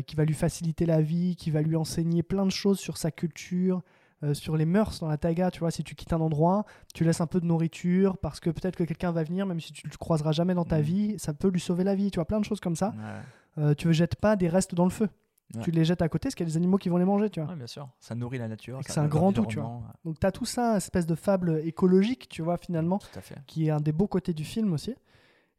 [0.06, 3.10] qui va lui faciliter la vie, qui va lui enseigner plein de choses sur sa
[3.10, 3.80] culture,
[4.22, 5.50] euh, sur les mœurs dans la taïga.
[5.50, 8.50] Tu vois, si tu quittes un endroit, tu laisses un peu de nourriture parce que
[8.50, 10.82] peut-être que quelqu'un va venir, même si tu le croiseras jamais dans ta Mhm.
[10.82, 12.10] vie, ça peut lui sauver la vie.
[12.10, 12.88] Tu vois, plein de choses comme ça.
[12.98, 13.64] ouais.
[13.64, 15.08] Euh, tu ne jettes pas des restes dans le feu.
[15.54, 15.62] Ouais.
[15.62, 17.30] Tu les jettes à côté parce qu'il y a des animaux qui vont les manger,
[17.30, 17.48] tu vois.
[17.48, 17.88] Ouais, bien sûr.
[18.00, 18.80] Ça nourrit la nature.
[18.86, 19.80] C'est un grand tout, tu vois.
[20.04, 23.18] Donc tu as tout ça, une espèce de fable écologique, tu vois, finalement, ouais, Tout
[23.18, 23.36] à fait.
[23.46, 24.94] qui est un des beaux côtés du film aussi.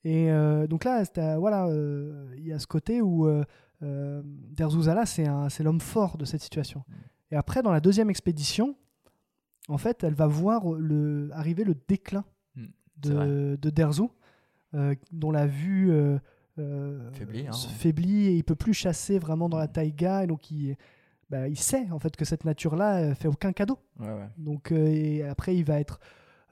[0.04, 3.44] Et euh, donc là, c'était, voilà, euh, il y a ce côté où euh,
[3.82, 5.26] euh, Derzouzala, c'est,
[5.64, 6.84] l'homme fort de cette situation.
[7.32, 8.76] Et après, dans la deuxième expédition,
[9.68, 12.24] en fait, elle va voir le, arriver le déclin
[12.56, 12.66] Mm,
[12.98, 14.12] de, de Derzou,
[14.74, 15.92] euh, dont la vue
[16.60, 17.52] euh, Faiblit, hein.
[17.52, 20.24] se faiblit et il peut plus chasser vraiment dans la taïga.
[20.24, 20.76] Et donc, il,
[21.30, 23.80] bah, il sait en fait que cette nature-là fait aucun cadeau.
[24.00, 24.30] Ouais, ouais.
[24.38, 26.00] Donc, euh, et après, il va être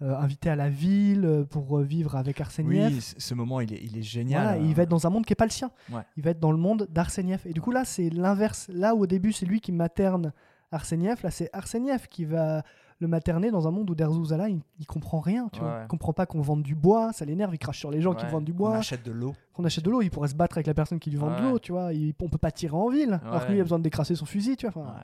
[0.04, 2.94] euh, invité à la ville euh, pour vivre avec Arseniev.
[2.94, 4.44] Oui, ce moment, il est, il est génial.
[4.44, 5.72] Voilà, il va être dans un monde qui n'est pas le sien.
[5.92, 6.04] Ouais.
[6.18, 7.42] Il va être dans le monde d'Arseniev.
[7.46, 8.70] Et du coup, là, c'est l'inverse.
[8.72, 10.34] Là, où au début, c'est lui qui materne
[10.72, 11.24] Arseniev.
[11.24, 12.64] Là, c'est Arseniev qui va
[13.00, 15.50] le materner dans un monde où Derzouzala, il, il comprend rien.
[15.54, 15.82] Tu Ouais, vois.
[15.84, 17.14] Il comprend pas qu'on vende du bois.
[17.14, 17.54] Ça l'énerve.
[17.54, 18.78] Il crache sur les gens qui vendent du On bois.
[18.78, 19.36] achète de l'eau.
[19.54, 20.02] Qu'on achète de l'eau.
[20.02, 21.60] Il pourrait se battre avec la personne qui lui vend de l'eau.
[21.60, 21.94] Tu vois.
[21.94, 23.20] Il, on peut pas tirer en ville.
[23.26, 24.58] Alors que lui, il a besoin de décrasser son fusil.
[24.58, 24.82] Tu vois.
[24.84, 25.04] Enfin, Ouais.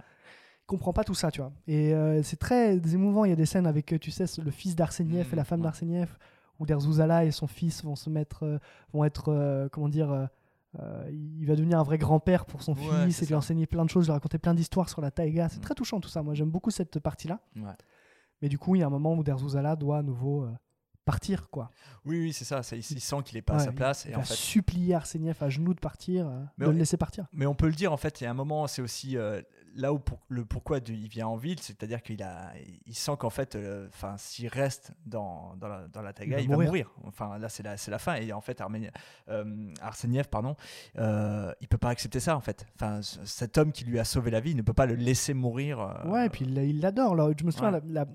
[0.63, 1.51] il comprend pas tout ça, tu vois.
[1.67, 3.25] Et euh, c'est très émouvant.
[3.25, 5.45] Il y a des scènes avec, euh, tu sais, le fils d'Arseniev et la Mhm,
[5.45, 5.63] femme ouais.
[5.65, 6.17] d'Arseniev,
[6.59, 8.57] où Derzouzala et son fils vont se mettre, euh,
[8.93, 10.29] vont être, euh, comment dire,
[10.79, 13.85] euh, il va devenir un vrai grand-père pour son Ouais, fils et lui enseigner plein
[13.85, 15.49] de choses, lui raconter plein d'histoires sur la taïga.
[15.49, 15.63] C'est Mhm.
[15.63, 16.23] très touchant tout ça.
[16.23, 17.39] Moi, j'aime beaucoup cette partie-là.
[17.55, 17.73] Ouais.
[18.41, 20.51] Mais du coup, il y a un moment où Derzouzala doit à nouveau euh,
[21.05, 21.69] partir, quoi.
[22.05, 22.63] Oui, oui, c'est ça.
[22.63, 24.05] ça, il, il sent qu'il est pas à sa place.
[24.05, 26.73] Il Et va en fait, supplier Arseniev à genoux de partir, euh, Mais de on-
[26.73, 27.25] le laisser partir.
[27.33, 29.41] Mais on peut le dire, en fait, il y a un moment, c'est aussi euh,
[29.75, 32.53] là où pour- le pourquoi il vient en ville, c'est-à-dire qu'il a,
[32.85, 33.87] il sent qu'en fait, euh,
[34.17, 36.91] s'il reste dans, dans la, dans la taïga, Il il, va va mourir.
[37.05, 38.15] Enfin, là, c'est la, c'est la fin.
[38.15, 38.91] Et en fait, Arménie-
[39.29, 40.55] euh, Arseniev, pardon,
[40.95, 42.65] il peut pas accepter ça, en fait.
[42.75, 45.33] Enfin, cet homme qui lui a sauvé la vie, il ne peut pas le laisser
[45.33, 46.01] mourir.
[46.05, 47.15] Ouais, et puis il il l'adore.
[47.15, 47.29] là.
[47.37, 47.81] Je me souviens, Ouais.
[47.87, 48.09] la, la-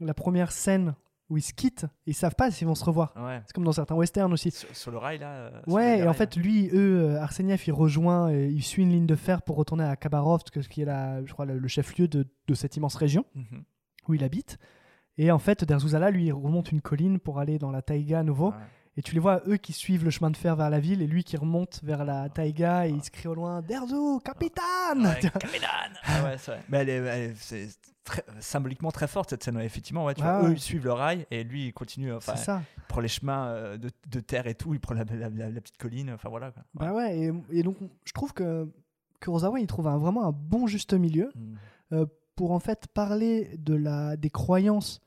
[0.00, 0.94] la première scène
[1.30, 3.14] où ils se quittent, ils savent pas s'ils vont se revoir.
[3.16, 3.40] ouais.
[3.46, 4.50] C'est comme dans certains westerns aussi.
[4.50, 5.30] Sur, sur le rail, là.
[5.30, 8.90] euh, Ouais, et en rails, fait, lui, eux, euh, Arseniev, il rejoint, il suit une
[8.90, 12.26] ligne de fer pour retourner à Khabarovsk, qui est la, je crois, le, chef-lieu de,
[12.46, 13.24] de cette immense région.
[13.34, 13.62] Mhm.
[14.08, 14.58] où il habite.
[15.18, 18.22] Et en fait, Derzouzala, lui, il remonte une colline pour aller dans la taïga à
[18.22, 18.48] nouveau.
[18.50, 18.56] Ouais.
[18.96, 21.06] Et tu les vois, eux, qui suivent le chemin de fer vers la ville, et
[21.06, 25.20] lui qui remonte vers la taïga, et il se crie au loin Derzou, capitaine Ouais,
[25.20, 25.60] Capitaine
[26.04, 26.62] Ah ouais, c'est vrai.
[26.68, 27.68] Mais elle est, elle est- c'est
[28.04, 30.04] très- symboliquement très forte cette scène, ouais, effectivement.
[30.04, 30.50] Ouais, tu Ah vois, ouais.
[30.50, 32.12] eux, ils suivent le rail et lui, il continue.
[32.12, 32.62] Enfin, C'est ça.
[32.78, 35.50] il prend les chemins euh, de, de terre et tout, il prend la, la- la-
[35.50, 36.10] la petite colline.
[36.10, 36.50] Enfin voilà.
[36.50, 36.62] Quoi.
[36.74, 38.68] Bah ouais, et, et donc je trouve que
[39.20, 41.30] Kurosawa, il trouve un- vraiment un bon juste milieu
[41.92, 42.04] Mm.
[42.34, 45.00] pour en fait parler de la, des croyances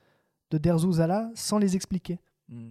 [0.51, 2.19] de Derzouzala sans les expliquer.
[2.47, 2.69] Mm.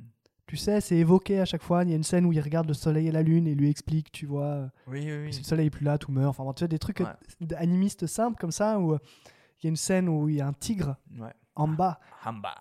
[0.52, 1.82] Tu sais, c'est évoqué à chaque fois.
[1.82, 3.70] Il y a une scène où il regarde le soleil et la lune et lui
[3.70, 5.32] explique, tu vois, euh, Oui, oui, oui.
[5.32, 6.28] si le soleil est plus là, tout meurt.
[6.28, 7.06] Enfin, bon, tu vois, des trucs Ouais.
[7.06, 8.98] euh, animistes simples comme ça où euh,
[9.58, 11.32] il y a une scène où il y a un tigre Ouais.
[11.54, 12.54] en bas Hamba.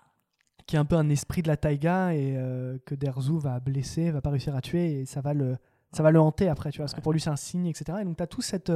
[0.68, 4.10] qui est un peu un esprit de la taïga et euh, que Derzou va blesser,
[4.10, 5.58] va pas réussir à tuer et ça va le,
[5.92, 7.98] ça va le hanter après, tu vois, parce que pour lui c'est un signe, etc.
[8.02, 8.72] Et donc tu as tout, cette,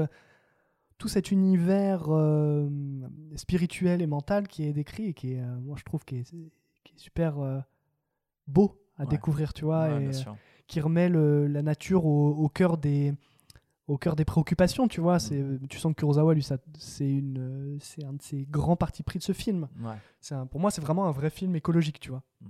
[0.97, 2.69] tout cet univers euh,
[3.37, 6.23] spirituel et mental qui est décrit et qui est, euh, moi je trouve, qui est,
[6.83, 7.35] qui est super
[8.47, 9.07] beau à Ouais.
[9.09, 10.11] découvrir, tu vois, Ouais, et
[10.67, 13.13] qui remet le- la nature au, au cœur des
[13.87, 15.19] au cœur des préoccupations, tu vois.
[15.19, 15.67] C'est, Mm.
[15.69, 19.19] tu sens que Kurosawa, lui, ça, c'est, une, c'est un de ses grands partis pris
[19.19, 19.67] de ce film.
[19.79, 19.93] Ouais.
[20.19, 22.23] C'est un- pour moi, c'est vraiment un vrai film écologique, tu vois.
[22.41, 22.45] Mm.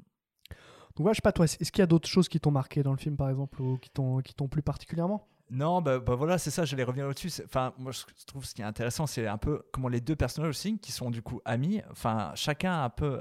[0.96, 2.84] Donc voilà, je sais pas toi, est-ce qu'il y a d'autres choses qui t'ont marqué
[2.84, 5.28] dans le film, par exemple, ou qui t'ont, qui t'ont plu particulièrement?
[5.52, 7.30] Non, bah, bah voilà, c'est ça, j'allais revenir au-dessus.
[7.30, 10.16] C'est- Enfin, moi, je trouve ce qui est intéressant, c'est un peu comment les deux
[10.16, 13.20] personnages aussi, qui sont du coup amis, enfin, chacun un peu,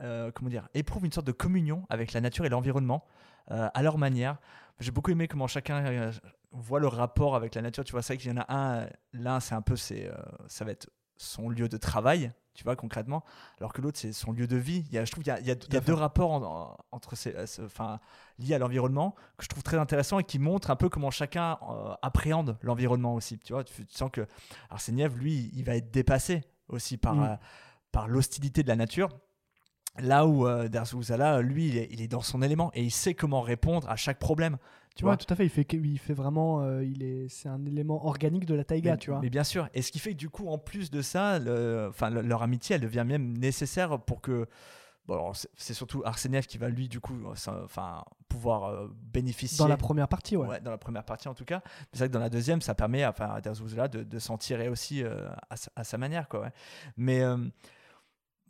[0.00, 3.04] euh, comment dire, éprouve une sorte de communion avec la nature et l'environnement
[3.50, 4.38] euh, à leur manière.
[4.80, 6.12] J'ai beaucoup aimé comment chacun euh,
[6.52, 7.84] voit le rapport avec la nature.
[7.84, 10.10] Tu vois, c'est vrai qu'il y en a un, euh, l'un, c'est un peu, c'est,
[10.46, 13.24] ça va être son lieu de travail, tu vois, concrètement,
[13.58, 14.84] alors que l'autre, c'est son lieu de vie.
[14.88, 15.94] Il y a, je trouve qu'il y a, il y a- il y a deux
[15.94, 17.98] rapports en- en- entre ces, ce- enfin,
[18.38, 21.58] liés à l'environnement que je trouve très intéressant et qui montre un peu comment chacun
[21.68, 23.38] euh, appréhende l'environnement aussi.
[23.40, 24.26] Tu vois, tu, tu sens que
[24.70, 27.22] Arseniev, lui, il va être dépassé aussi par, Mm.
[27.24, 27.36] euh,
[27.90, 29.08] par l'hostilité de la nature.
[30.00, 33.14] Là où euh, Derzouzala, lui, il est, il est dans son élément et il sait
[33.14, 34.56] comment répondre à chaque problème.
[34.96, 35.44] Tu Ouais, vois, tout à fait.
[35.44, 38.64] Il fait, que- il fait vraiment, euh, il est, c'est un élément organique de la
[38.64, 39.20] taïga, mais, tu vois.
[39.20, 39.68] mais bien sûr.
[39.74, 41.90] Et ce qui fait que du coup, en plus de ça, le-
[42.22, 44.46] leur amitié, elle devient même nécessaire pour que.
[45.06, 49.56] Bon, c'est- surtout Arseniev qui va lui, du coup, euh, enfin, pouvoir euh, bénéficier.
[49.58, 50.46] Dans la première partie, ouais.
[50.46, 51.62] Ouais, dans la première partie en tout cas.
[51.64, 54.68] Mais c'est vrai que dans la deuxième, ça permet à Derzouzela de, de s'en tirer
[54.68, 56.28] aussi euh, à, sa, à sa manière.
[56.28, 56.50] Quoi, ouais.
[56.98, 57.38] Mais euh,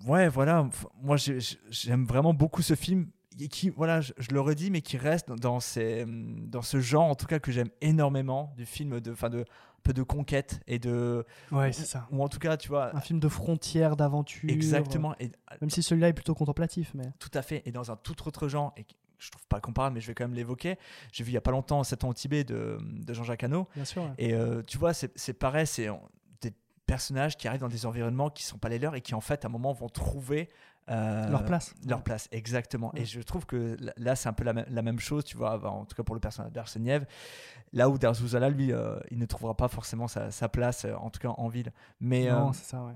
[0.06, 0.68] ouais, voilà,
[1.02, 3.08] moi j'ai- j'ai- j'aime vraiment beaucoup ce film
[3.50, 7.14] qui, voilà, je, je le redis, mais qui reste dans, ces, dans ce genre en
[7.14, 10.80] tout cas que j'aime énormément du film de, enfin de, un peu de conquête et
[10.80, 11.24] de.
[11.52, 12.08] Ouais, c'est ça.
[12.10, 12.94] Ou en tout cas, tu vois.
[12.96, 14.50] Un film de frontières, d'aventure.
[14.50, 15.14] Exactement.
[15.20, 15.30] Et,
[15.60, 17.04] Même si celui-là est plutôt contemplatif, mais.
[17.20, 17.62] tout à fait.
[17.64, 18.84] Et dans un tout autre genre, et
[19.18, 20.76] je trouve pas comparable, mais je vais quand même l'évoquer.
[21.12, 23.68] J'ai vu il y a pas longtemps 7 ans au Tibet de, de Jean-Jacques Hano.
[23.76, 24.02] Bien sûr.
[24.02, 24.10] ouais.
[24.18, 25.88] Et euh, tu vois, c'est pareil, c'est
[26.88, 29.44] personnages qui arrivent dans des environnements qui sont pas les leurs et qui en fait
[29.44, 30.48] à un moment vont trouver
[30.90, 31.74] euh, Leur place.
[31.86, 32.90] Leur place, exactement.
[32.94, 33.02] Ouais.
[33.02, 35.62] Et je trouve que là- c'est un peu la, même- la même chose, tu vois,
[35.70, 37.04] en tout cas pour le personnage d'Arseniev.
[37.74, 41.10] Là où Darzuzala, lui, euh, il ne trouvera pas forcément sa, sa place, euh, en
[41.10, 41.72] tout cas en ville.
[42.00, 42.94] Mais, Non, euh, c'est ça, ouais.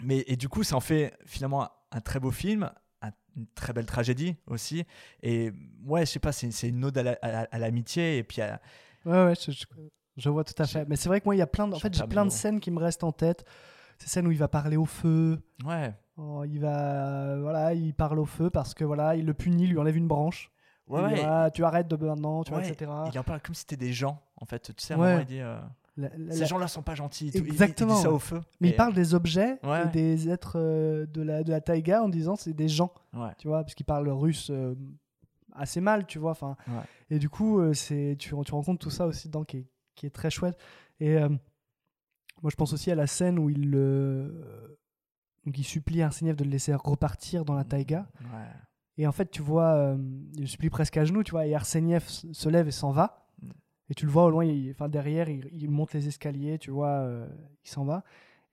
[0.00, 2.70] mais et du coup, ça en fait finalement un, un très beau film,
[3.02, 4.86] un- une très belle tragédie aussi.
[5.24, 5.50] Et
[5.86, 7.18] ouais, je sais pas, c'est c'est une ode la-
[7.50, 8.60] à l'amitié et puis à,
[9.04, 9.64] Ouais, ouais, je, je-
[10.18, 10.86] je vois tout à fait.
[10.88, 12.30] Mais c'est vrai que moi, il y a plein de, en fait, j'ai plein de
[12.30, 13.44] scènes qui me restent en tête.
[13.98, 15.38] Ces scènes où il va parler au feu.
[15.64, 19.64] ouais, Oh, il va, voilà, il parle au feu parce que voilà, il le punit,
[19.64, 20.50] il lui enlève une branche.
[20.88, 21.14] ouais, ouais.
[21.20, 22.90] Voilà, tu arrêtes de maintenant, tu vois, Ouais, etc.
[23.12, 24.60] Il en parle comme si c'était des gens, en fait.
[24.76, 25.58] Tu sais, à un moment, il dit euh,
[25.96, 27.30] La- la- Ces la- gens-là sont pas gentils.
[27.32, 27.38] tout.
[27.38, 27.94] Il- il- Exactement.
[27.94, 28.40] Il, dit ça au feu.
[28.60, 29.84] Mais Et- il parle des objets Ouais.
[29.84, 33.30] et des êtres euh, de la, de la taïga en disant c'est des gens, Ouais.
[33.38, 34.74] tu vois, parce qu'il parle russe euh,
[35.54, 36.32] assez mal, tu vois.
[36.32, 36.82] Enfin, Ouais.
[37.10, 39.66] Et du coup, euh, c'est, tu, tu rencontres tout ça aussi dedans qui est,
[39.98, 40.58] qui est très chouette.
[41.00, 41.28] Et euh,
[42.42, 44.76] moi, je pense aussi à la scène où il, euh,
[45.44, 48.08] donc il supplie Arseniev de le laisser repartir dans la taïga.
[48.20, 48.46] Ouais.
[48.96, 49.96] Et en fait, tu vois, euh,
[50.36, 53.28] il supplie presque à genoux, tu vois, et Arseniev se lève et s'en va.
[53.42, 53.50] Mm.
[53.90, 56.70] Et tu le vois au loin, il- enfin derrière, il, il monte les escaliers, tu
[56.70, 57.28] vois, euh,
[57.64, 58.02] il s'en va.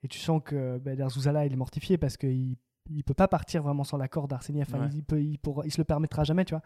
[0.02, 2.56] Et tu sens que ben, Darzouzala, il est mortifié parce qu'il
[2.88, 4.66] il peut pas partir vraiment sans l'accord d'Arseniev.
[4.68, 4.90] Enfin, Ouais.
[4.94, 6.62] il, peut, il, pourra- il se le permettra jamais, tu vois.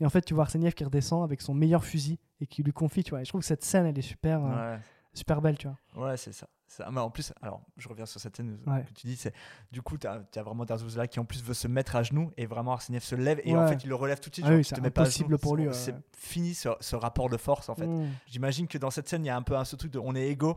[0.00, 2.72] Et en fait, tu vois Arseniev qui redescend avec son meilleur fusil et qui lui
[2.72, 3.20] confie, tu vois.
[3.20, 4.76] Et je trouve que cette scène, elle est super, euh,
[5.12, 6.08] super belle, tu vois.
[6.08, 6.48] Ouais, c'est ça.
[6.66, 6.88] ça.
[6.90, 8.82] Mais en plus, alors, je reviens sur cette scène Ouais.
[8.84, 9.32] que tu dis, c'est
[9.70, 12.46] du coup, tu as, vraiment Darzouzala qui en plus veut se mettre à genoux et
[12.46, 14.46] vraiment Arseniev se lève et en fait, il le relève tout de suite.
[14.48, 17.86] Ah oui, c'est impossible pour lui, C'est- fini ce, ce rapport de force en fait.
[17.86, 18.10] Mm.
[18.26, 20.14] J'imagine que dans cette scène, il y a un peu un, ce truc de on
[20.16, 20.56] est égaux.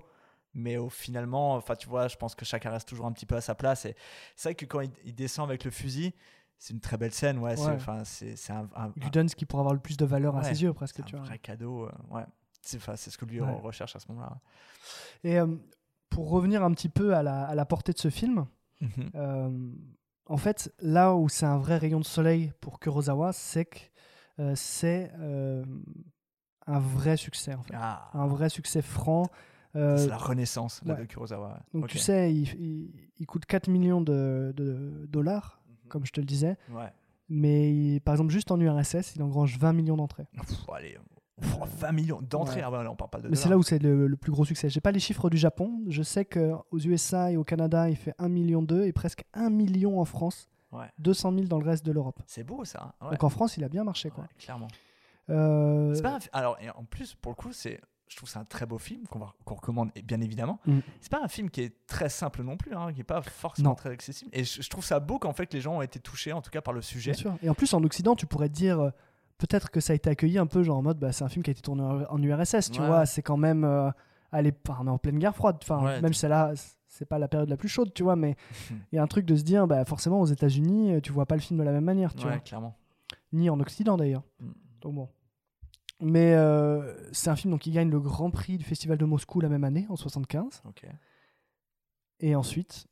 [0.53, 3.35] Mais au finalement, enfin, tu vois, je pense que chacun reste toujours un petit peu
[3.35, 3.85] à sa place.
[3.85, 3.95] Et
[4.35, 6.15] c'est vrai que quand il, il descend avec le fusil,
[6.59, 7.37] c'est une très belle scène.
[7.39, 7.71] Ouais, Ouais.
[7.73, 10.05] enfin, c'est c'est un, un- Il lui donne ce qui pourrait avoir le plus de
[10.05, 11.85] valeur à ses yeux, presque, c'est un vrai cadeau.
[11.85, 12.25] euh, ouais,
[12.61, 13.51] c'est enfin, c'est ce que lui Ouais.
[13.61, 14.39] recherche à ce moment-là.
[15.23, 15.47] Et euh,
[16.09, 18.45] pour revenir un petit peu à la, à la portée de ce film,
[18.81, 19.09] Mhm.
[19.15, 19.71] euh,
[20.27, 23.79] en fait, là où c'est un vrai rayon de soleil pour Kurosawa, c'est que
[24.39, 25.11] euh, c'est
[26.67, 27.73] un vrai succès, en fait.
[27.75, 29.23] Ah, Un vrai succès franc.
[29.73, 31.59] C'est la renaissance là, de Kurosawa.
[31.71, 35.61] donc tu sais, il, il- il coûte 4 millions de, de dollars.
[35.87, 36.91] Comme je te le disais, Ouais.
[37.29, 40.27] mais il- par exemple, juste en URSS, il engrange 20 millions d'entrées.
[40.73, 40.97] Allez,
[41.41, 42.57] pff, 20 millions d'entrées.
[42.61, 42.65] Ouais.
[42.65, 43.29] Ah ouais, on parle pas de.
[43.29, 44.69] Mais c'est là où c'est le, le plus gros succès.
[44.69, 45.81] J'ai pas les chiffres du Japon.
[45.87, 49.49] Je sais qu'aux USA et au Canada, il fait 1 million 2 et presque 1
[49.49, 50.49] million en France.
[50.73, 50.87] Ouais.
[50.99, 52.19] 200 000 dans le reste de l'Europe.
[52.27, 52.93] C'est beau ça.
[53.01, 53.09] hein.
[53.11, 54.09] Donc en France, il a bien marché.
[54.09, 54.25] Quoi.
[54.37, 54.67] Clairement.
[55.29, 57.79] Euh, C'est pas Alors, et en plus, pour le coup, c'est.
[58.07, 60.59] Je trouve que c'est un très beau film qu'on qu'on recommande, bien évidemment.
[60.65, 60.79] Mm.
[61.01, 63.69] C'est pas un film qui est très simple non plus, hein, qui est pas forcément
[63.69, 63.75] Non.
[63.75, 64.29] très accessible.
[64.33, 66.49] Et je, je trouve ça beau qu'en fait les gens ont été touchés, en tout
[66.51, 67.11] cas par le sujet.
[67.11, 67.37] Bien sûr.
[67.41, 68.89] Et en plus, en Occident, tu pourrais te dire euh,
[69.37, 71.43] peut-être que ça a été accueilli un peu genre en mode bah, c'est un film
[71.43, 72.71] qui a été tourné en, URSS.
[72.71, 72.87] Tu Ouais.
[72.87, 73.63] vois, c'est quand même.
[73.65, 73.91] euh,
[74.31, 75.57] allez, on est en pleine guerre froide.
[75.61, 76.53] Enfin, Ouais, même t- si là,
[76.87, 78.35] c'est pas la période la plus chaude, tu vois, mais
[78.91, 81.25] il y a un truc de se dire bah, forcément aux États-Unis, euh, tu vois
[81.25, 82.13] pas le film de la même manière.
[82.15, 82.39] Tu ouais, vois.
[82.39, 82.77] clairement.
[83.33, 84.23] ni en Occident d'ailleurs.
[84.39, 84.51] Mm.
[84.81, 85.09] Donc bon.
[85.99, 89.39] Mais euh, c'est un film donc, qui gagne le Grand Prix du Festival de Moscou
[89.41, 90.61] la même année, en 75.
[90.65, 90.85] Ok.
[92.19, 92.87] Et ensuite,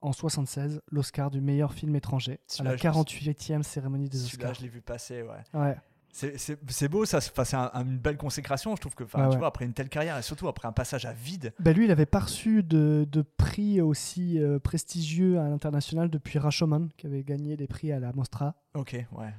[0.00, 4.54] en 76, l'Oscar du meilleur film étranger, à la je me 48e cérémonie des Oscars.
[4.54, 5.44] je l'ai vu passer, ouais.
[5.58, 5.76] Ouais.
[6.14, 7.22] C'est- beau, ça.
[7.22, 9.04] c'est- un- une belle consécration, je trouve que.
[9.04, 11.54] Ouais, tu vois, après une telle carrière et surtout après un passage à vide.
[11.58, 16.38] Ben lui, il avait pas reçu de, de prix aussi euh, prestigieux à l'international depuis
[16.38, 18.54] Rashomon, qui avait gagné des prix à la Mostra.
[18.74, 19.06] Ok, ouais.
[19.24, 19.32] ouais.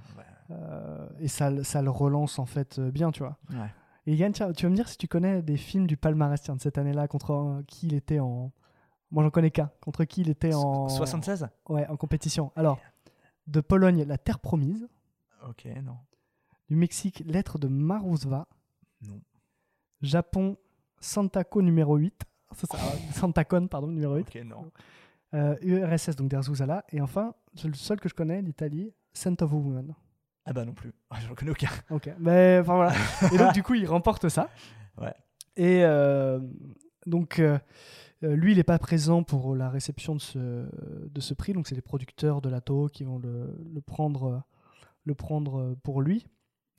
[0.52, 3.38] Euh, et ça, le- ça le relance en fait euh, bien, tu vois.
[3.52, 3.70] Ouais.
[4.06, 6.62] Et Yann, tu vas me dire si tu connais des films du palmarès tiens, de
[6.62, 8.52] cette année-là, contre euh, qui il était en.
[9.12, 9.70] Moi, j'en connais qu'un.
[9.82, 10.90] Contre qui il était en.
[10.90, 12.52] 76 Ouais, en compétition.
[12.56, 12.80] Alors,
[13.48, 14.88] de Pologne, La Terre Promise.
[15.48, 15.98] Ok, non.
[16.70, 18.48] Du Mexique, Lettre de Maruzva.
[19.08, 19.22] Non.
[20.02, 20.58] Japon,
[21.00, 22.24] Santako numéro 8.
[22.54, 22.78] Ça, ça,
[23.14, 24.28] Santacon, pardon, numéro 8.
[24.28, 24.72] Ok, non.
[25.34, 26.86] Euh, URSS, donc Derzuzala.
[26.92, 27.34] Et enfin,
[27.64, 29.96] le seul que je connais, l'Italie, Scent of a Woman.
[30.46, 30.92] Ah bah non plus.
[31.10, 31.70] Ah, J'en connais aucun.
[31.90, 32.94] Ok, mais enfin voilà.
[33.34, 34.50] Et donc, du coup, il remporte ça.
[35.00, 35.14] Ouais.
[35.56, 36.40] Et euh,
[37.06, 37.58] donc, euh,
[38.24, 41.54] euh, lui, il n'est pas présent pour la réception de ce, de ce prix.
[41.54, 44.44] Donc, c'est les producteurs de la Toho qui vont le, le prendre,
[45.04, 46.26] le prendre pour lui.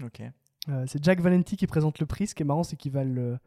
[0.02, 0.22] Ok.
[0.68, 2.26] Euh, c'est Jack Valenti qui présente le prix.
[2.26, 3.38] Ce qui est marrant, c'est qu'il va le.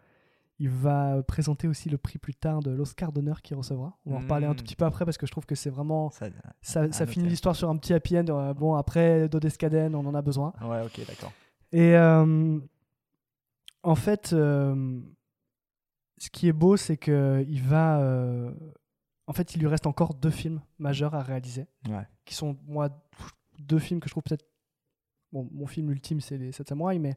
[0.60, 3.95] Il va présenter aussi le prix plus tard de l'Oscar d'honneur qu'il recevra.
[4.05, 4.66] On va en reparler un tout Mm.
[4.66, 6.10] petit peu après parce que je trouve que c'est vraiment.
[6.62, 8.26] Ça, ça finit l'histoire sur un petit happy end.
[8.30, 10.53] Euh, Bon, après Dodescaden, on en a besoin.
[10.64, 11.32] Ouais, ok, d'accord.
[11.72, 12.60] Et euh,
[13.84, 14.99] en fait, euh,
[16.18, 17.99] ce qui est beau, c'est que il va.
[18.01, 18.51] euh,
[19.28, 22.08] en fait, il lui reste encore deux films majeurs à réaliser, Ouais.
[22.26, 22.89] qui sont moi
[23.60, 24.45] deux films que je trouve peut-être.
[25.34, 27.16] Bon, mon film ultime, c'est les Sept Samouraïs, mais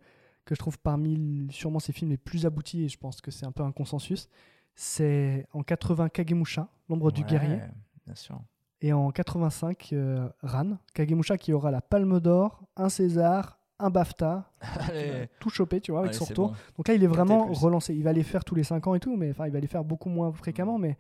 [0.51, 3.46] que je trouve parmi sûrement ses films les plus aboutis, et je pense que c'est
[3.46, 4.28] un peu un consensus.
[4.74, 7.61] C'est en 80 Kagemusha, l'ombre du guerrier.
[8.05, 8.40] Bien sûr.
[8.80, 14.51] Et en 85, euh, Ran, Kagemusha qui aura la Palme d'Or, un César, un BAFTA,
[14.88, 15.28] Allez.
[15.38, 16.48] tout chopé, tu vois, avec Allez, son retour.
[16.48, 16.57] bon.
[16.78, 17.94] Donc là, il est vraiment relancé.
[17.94, 19.68] Il va les faire tous les 5 ans et tout, mais enfin, il va les
[19.68, 20.98] faire beaucoup moins fréquemment, mais,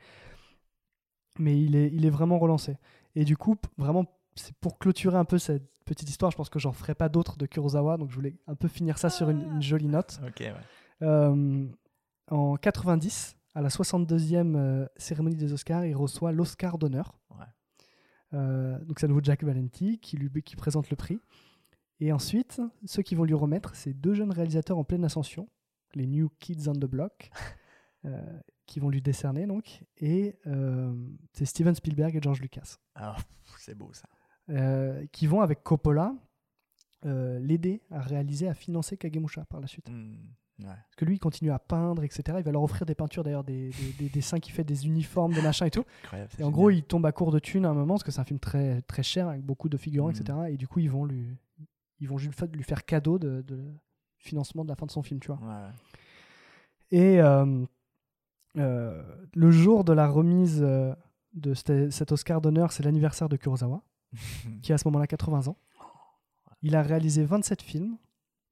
[1.40, 2.76] mais il, est, il est vraiment relancé.
[3.16, 4.04] Et du coup, vraiment,
[4.36, 6.30] c'est pour clôturer un peu cette petite histoire.
[6.30, 8.98] Je pense que j'en ferai pas d'autres de Kurosawa, donc je voulais un peu finir
[8.98, 10.20] ça sur une, une jolie note.
[10.22, 10.54] Ouais.
[11.02, 11.66] Euh,
[12.28, 17.18] en 90, à la 62e euh, cérémonie des Oscars, il reçoit l'Oscar d'honneur.
[17.30, 17.46] Ouais.
[18.34, 21.20] Euh, donc c'est à nouveau Jack Valenti qui, lui, qui présente le prix.
[21.98, 25.48] Et ensuite, ceux qui vont lui remettre, c'est deux jeunes réalisateurs en pleine ascension,
[25.94, 27.30] les New Kids on the Block,
[28.04, 29.82] euh, qui vont lui décerner donc.
[29.98, 30.94] Et euh,
[31.32, 33.16] c'est Steven Spielberg et George Lucas, Ah,
[33.58, 34.08] c'est beau ça.
[34.50, 36.14] Euh, qui vont avec Coppola
[37.06, 39.88] euh, l'aider à réaliser, à financer Kagemusha par la suite.
[39.88, 40.16] Hmm,
[40.58, 40.66] ouais.
[40.66, 42.38] Parce que lui, il continue à peindre, etc.
[42.38, 45.32] Il va leur offrir des peintures, d'ailleurs, des, des, des dessins qui fait des uniformes,
[45.32, 45.84] des machins et tout.
[46.04, 48.10] Incroyable, Et en gros, il tombe à court de thunes à un moment, parce que
[48.10, 50.38] c'est un film très, très cher, avec beaucoup de figurants, etc.
[50.50, 51.26] Et du coup, ils vont lui,
[52.00, 53.64] ils vont lui faire cadeau de, de
[54.18, 55.40] financement de la fin de son film, tu vois.
[55.42, 55.70] Ouais.
[56.90, 57.64] Et euh,
[58.58, 59.02] euh,
[59.34, 63.82] le jour de la remise de cet, cet Oscar d'honneur, c'est l'anniversaire de Kurosawa,
[64.62, 65.56] qui a à ce moment-là 80 ans.
[66.62, 67.96] Il a réalisé 27 films,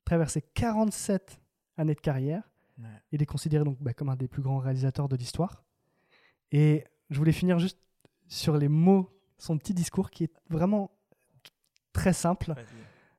[0.04, 1.40] traversé 47
[1.76, 2.42] années de carrière.
[2.78, 2.84] Ouais.
[3.12, 5.64] Il est considéré donc bah, comme un des plus grands réalisateurs de l'histoire.
[6.52, 7.78] Et je voulais finir juste
[8.28, 10.90] sur les mots, son petit discours qui est vraiment
[11.92, 12.54] très simple,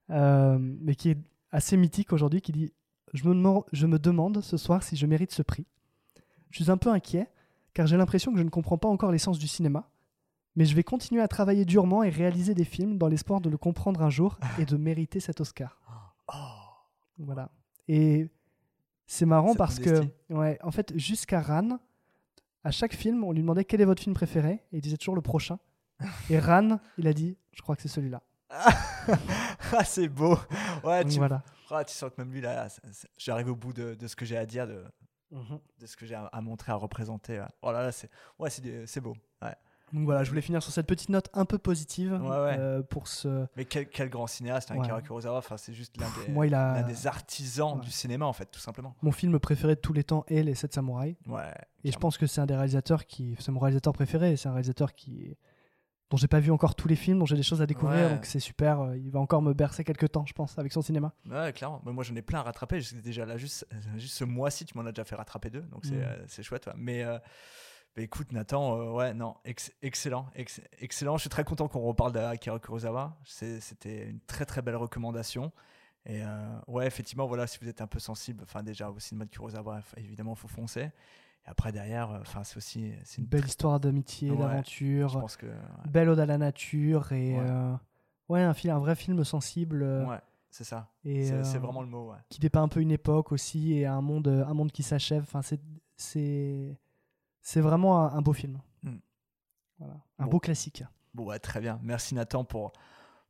[0.09, 1.17] euh, mais qui est
[1.51, 2.73] assez mythique aujourd'hui, qui dit
[3.13, 5.65] je me, demande- je me demande ce soir si je mérite ce prix.
[6.51, 7.27] Je suis un peu inquiet,
[7.73, 9.89] car j'ai l'impression que je ne comprends pas encore l'essence du cinéma,
[10.59, 13.57] mais je vais continuer à travailler durement et réaliser des films dans l'espoir de le
[13.57, 15.79] comprendre un jour et de mériter cet Oscar.
[16.27, 16.33] Oh.
[17.17, 17.49] Voilà.
[17.87, 18.27] Et
[19.07, 21.79] c'est marrant parce que, ouais, en fait, jusqu'à Ran,
[22.65, 25.15] à chaque film, on lui demandait quel est votre film préféré, et il disait toujours
[25.15, 25.59] le prochain.
[26.29, 28.21] Et Ran, il a dit, je crois que c'est celui-là.
[28.49, 30.37] ah, c'est beau.
[30.83, 31.41] Ouais, tu, voilà.
[31.71, 32.67] ah, tu sens que même lui, là,
[33.17, 34.83] j'arrive au bout de, de ce que j'ai à dire, de,
[35.31, 37.39] de ce que j'ai à, à montrer, à représenter.
[37.39, 37.47] ouais.
[37.61, 39.15] Oh là là, c'est ouais, beau.
[39.41, 39.55] Ouais.
[39.93, 42.55] Donc voilà, je voulais finir sur cette petite note un peu positive Ouais, ouais.
[42.59, 43.45] euh, pour ce.
[43.55, 44.81] Mais quel, quel grand cinéaste, hein, Ouais.
[44.81, 45.37] Akira Kurosawa.
[45.39, 48.59] Enfin, c'est juste l'un des, moi, il a- des artisans du cinéma, en fait, tout
[48.59, 48.95] simplement.
[49.01, 51.15] Mon film préféré de tous les temps est Les 7 Samouraïs.
[51.27, 51.53] Ouais.
[51.83, 53.35] Et je pense que c'est un des réalisateurs qui.
[53.39, 54.35] C'est mon réalisateur préféré.
[54.37, 55.35] C'est un réalisateur qui.
[56.11, 58.05] dont j'ai pas vu encore tous les films, dont j'ai des choses à découvrir.
[58.07, 58.13] Ouais.
[58.15, 58.79] Donc c'est super.
[58.81, 61.13] euh, Il va encore me bercer quelques temps, je pense, avec son cinéma.
[61.29, 61.81] Ouais, clairement.
[61.85, 62.81] Mais moi, j'en ai plein à rattraper.
[62.81, 65.85] Je- Déjà là, juste, juste ce mois-ci, tu m'en as déjà fait rattraper deux, donc
[65.85, 66.01] c'est Mm.
[66.03, 66.65] euh, c'est chouette.
[66.65, 66.73] ouais.
[66.77, 67.19] Mais euh,
[67.95, 71.17] bah, écoute, Nathan, euh, ouais, non, ex- excellent, ex- excellent.
[71.17, 73.17] Je suis très content qu'on reparle d'Akira Kurosawa.
[73.25, 75.51] C'était une très très belle recommandation.
[76.05, 79.25] Et euh, ouais, effectivement, voilà, si vous êtes un peu sensible, enfin déjà au cinéma
[79.25, 80.91] de Kurosawa, évidemment, faut foncer.
[81.45, 85.25] Et après derrière, euh, enfin c'est aussi c'est Une belle très- histoire d'amitié, Ouais, d'aventure.
[85.37, 85.47] que
[85.89, 87.11] Belle ode à la nature.
[87.11, 87.33] Et.
[87.33, 87.39] Ouais.
[87.47, 87.73] euh,
[88.29, 89.81] Ouais, un, film, un vrai film sensible.
[89.83, 90.19] ouais,
[90.51, 90.91] c'est ça.
[91.03, 92.11] et, C'est c'est vraiment le mot.
[92.11, 92.17] Ouais.
[92.29, 95.23] qui dépeint un peu une époque aussi et un monde, un monde qui s'achève.
[95.23, 95.59] Enfin, c'est,
[97.41, 98.59] c'est, vraiment un, un beau film.
[98.83, 98.95] Mm.
[99.79, 99.93] Voilà.
[100.19, 100.31] Un Bon.
[100.31, 100.83] beau classique.
[101.13, 101.79] Bon, ouais, très bien.
[101.83, 102.73] Merci Nathan pour,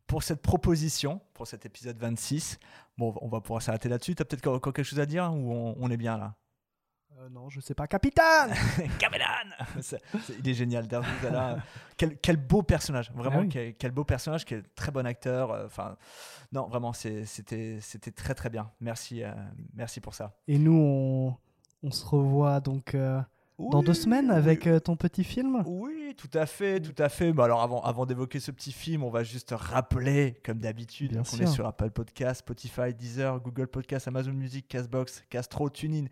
[0.08, 2.60] pour cette proposition, pour cet épisode 26.
[2.98, 4.16] Bon, on va pouvoir s'arrêter là-dessus.
[4.16, 6.36] Tu as peut-être encore quelque chose à dire ou on, on est bien là?
[7.18, 7.88] Euh, non, je sais pas.
[7.88, 8.54] Capitaine
[9.82, 10.02] c'est-
[10.40, 10.88] Il est génial,
[11.98, 13.50] quel, quel beau personnage, vraiment, Ah oui.
[13.50, 15.52] quel, quel beau personnage, quel très bon acteur.
[15.52, 15.98] euh, Enfin,
[16.52, 17.26] non, vraiment, c'était
[17.82, 18.72] c'était très très bien.
[18.80, 19.34] Merci, euh,
[19.74, 20.38] merci pour ça.
[20.48, 21.38] Et nous, on,
[21.84, 22.94] on se revoit donc
[23.60, 25.64] dans deux semaines avec euh, ton petit film.
[25.66, 27.34] Oui, tout à fait, tout à fait.
[27.34, 31.38] Bah alors avant, avant d'évoquer ce petit film, on va juste rappeler, comme d'habitude, qu'on
[31.38, 36.06] est sur Apple Podcast, Spotify, Deezer, Google Podcast, Amazon Music, Castbox, Castro, TuneIn,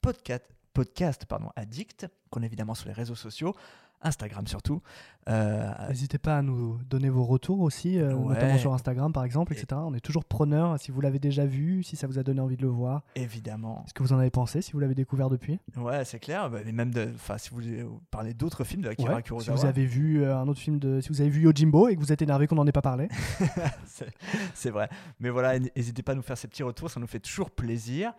[0.00, 3.54] Podcast, podcast pardon, Addict, qu'on est évidemment sur les réseaux sociaux,
[4.02, 4.80] Instagram surtout.
[5.28, 8.34] Euh, N'hésitez pas à nous donner vos retours aussi, euh, Ouais.
[8.34, 9.80] notamment sur Instagram par exemple, Et- etc.
[9.84, 12.56] On est toujours preneur si vous l'avez déjà vu, si ça vous a donné envie
[12.56, 13.84] de le voir, évidemment.
[13.86, 15.60] ce que vous en avez pensé, si vous l'avez découvert depuis?
[15.76, 16.50] Ouais, c'est clair.
[16.50, 19.22] Bah, Et même de, enfin, si vous voulez parler d'autres films de Akira Ouais, si
[19.24, 21.94] Kurosawa, vous avez vu euh, un autre film de, si vous avez vu Yojimbo et
[21.94, 23.06] que vous êtes énervé qu'on n'en ait pas parlé,
[24.54, 24.88] c'est vrai.
[25.20, 28.12] Mais voilà, n'hésitez pas à nous faire ces petits retours, ça nous fait toujours plaisir.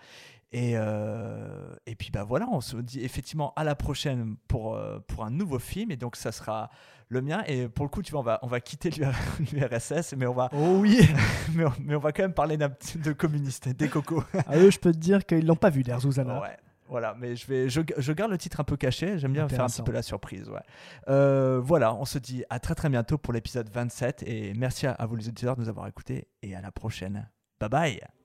[0.53, 4.99] Et, euh, et puis bah voilà, on se dit effectivement à la prochaine pour, euh,
[5.07, 5.89] pour un nouveau film.
[5.91, 6.69] Et donc ça sera
[7.09, 7.43] le mien.
[7.47, 8.91] Et pour le coup, tu vois, on va, on va quitter
[9.51, 10.99] l'URSS, mais on va, oh oui,
[11.55, 14.23] mais on, mais on va quand même parler de communistes, des cocos.
[14.47, 16.39] à eux je peux te dire qu'ils l'ont pas vu Der Zuzana.
[16.39, 16.57] Ouais.
[16.89, 19.63] Voilà, mais je, vais, je, je garde le titre un peu caché, j'aime bien faire
[19.63, 20.47] un petit peu la surprise.
[20.49, 20.59] Ouais.
[21.07, 24.91] Euh, voilà, on se dit à très très bientôt pour l'épisode 27 et merci à,
[24.91, 27.27] à vous les auditeurs de nous avoir écoutés et à la prochaine.
[27.59, 28.22] Bye bye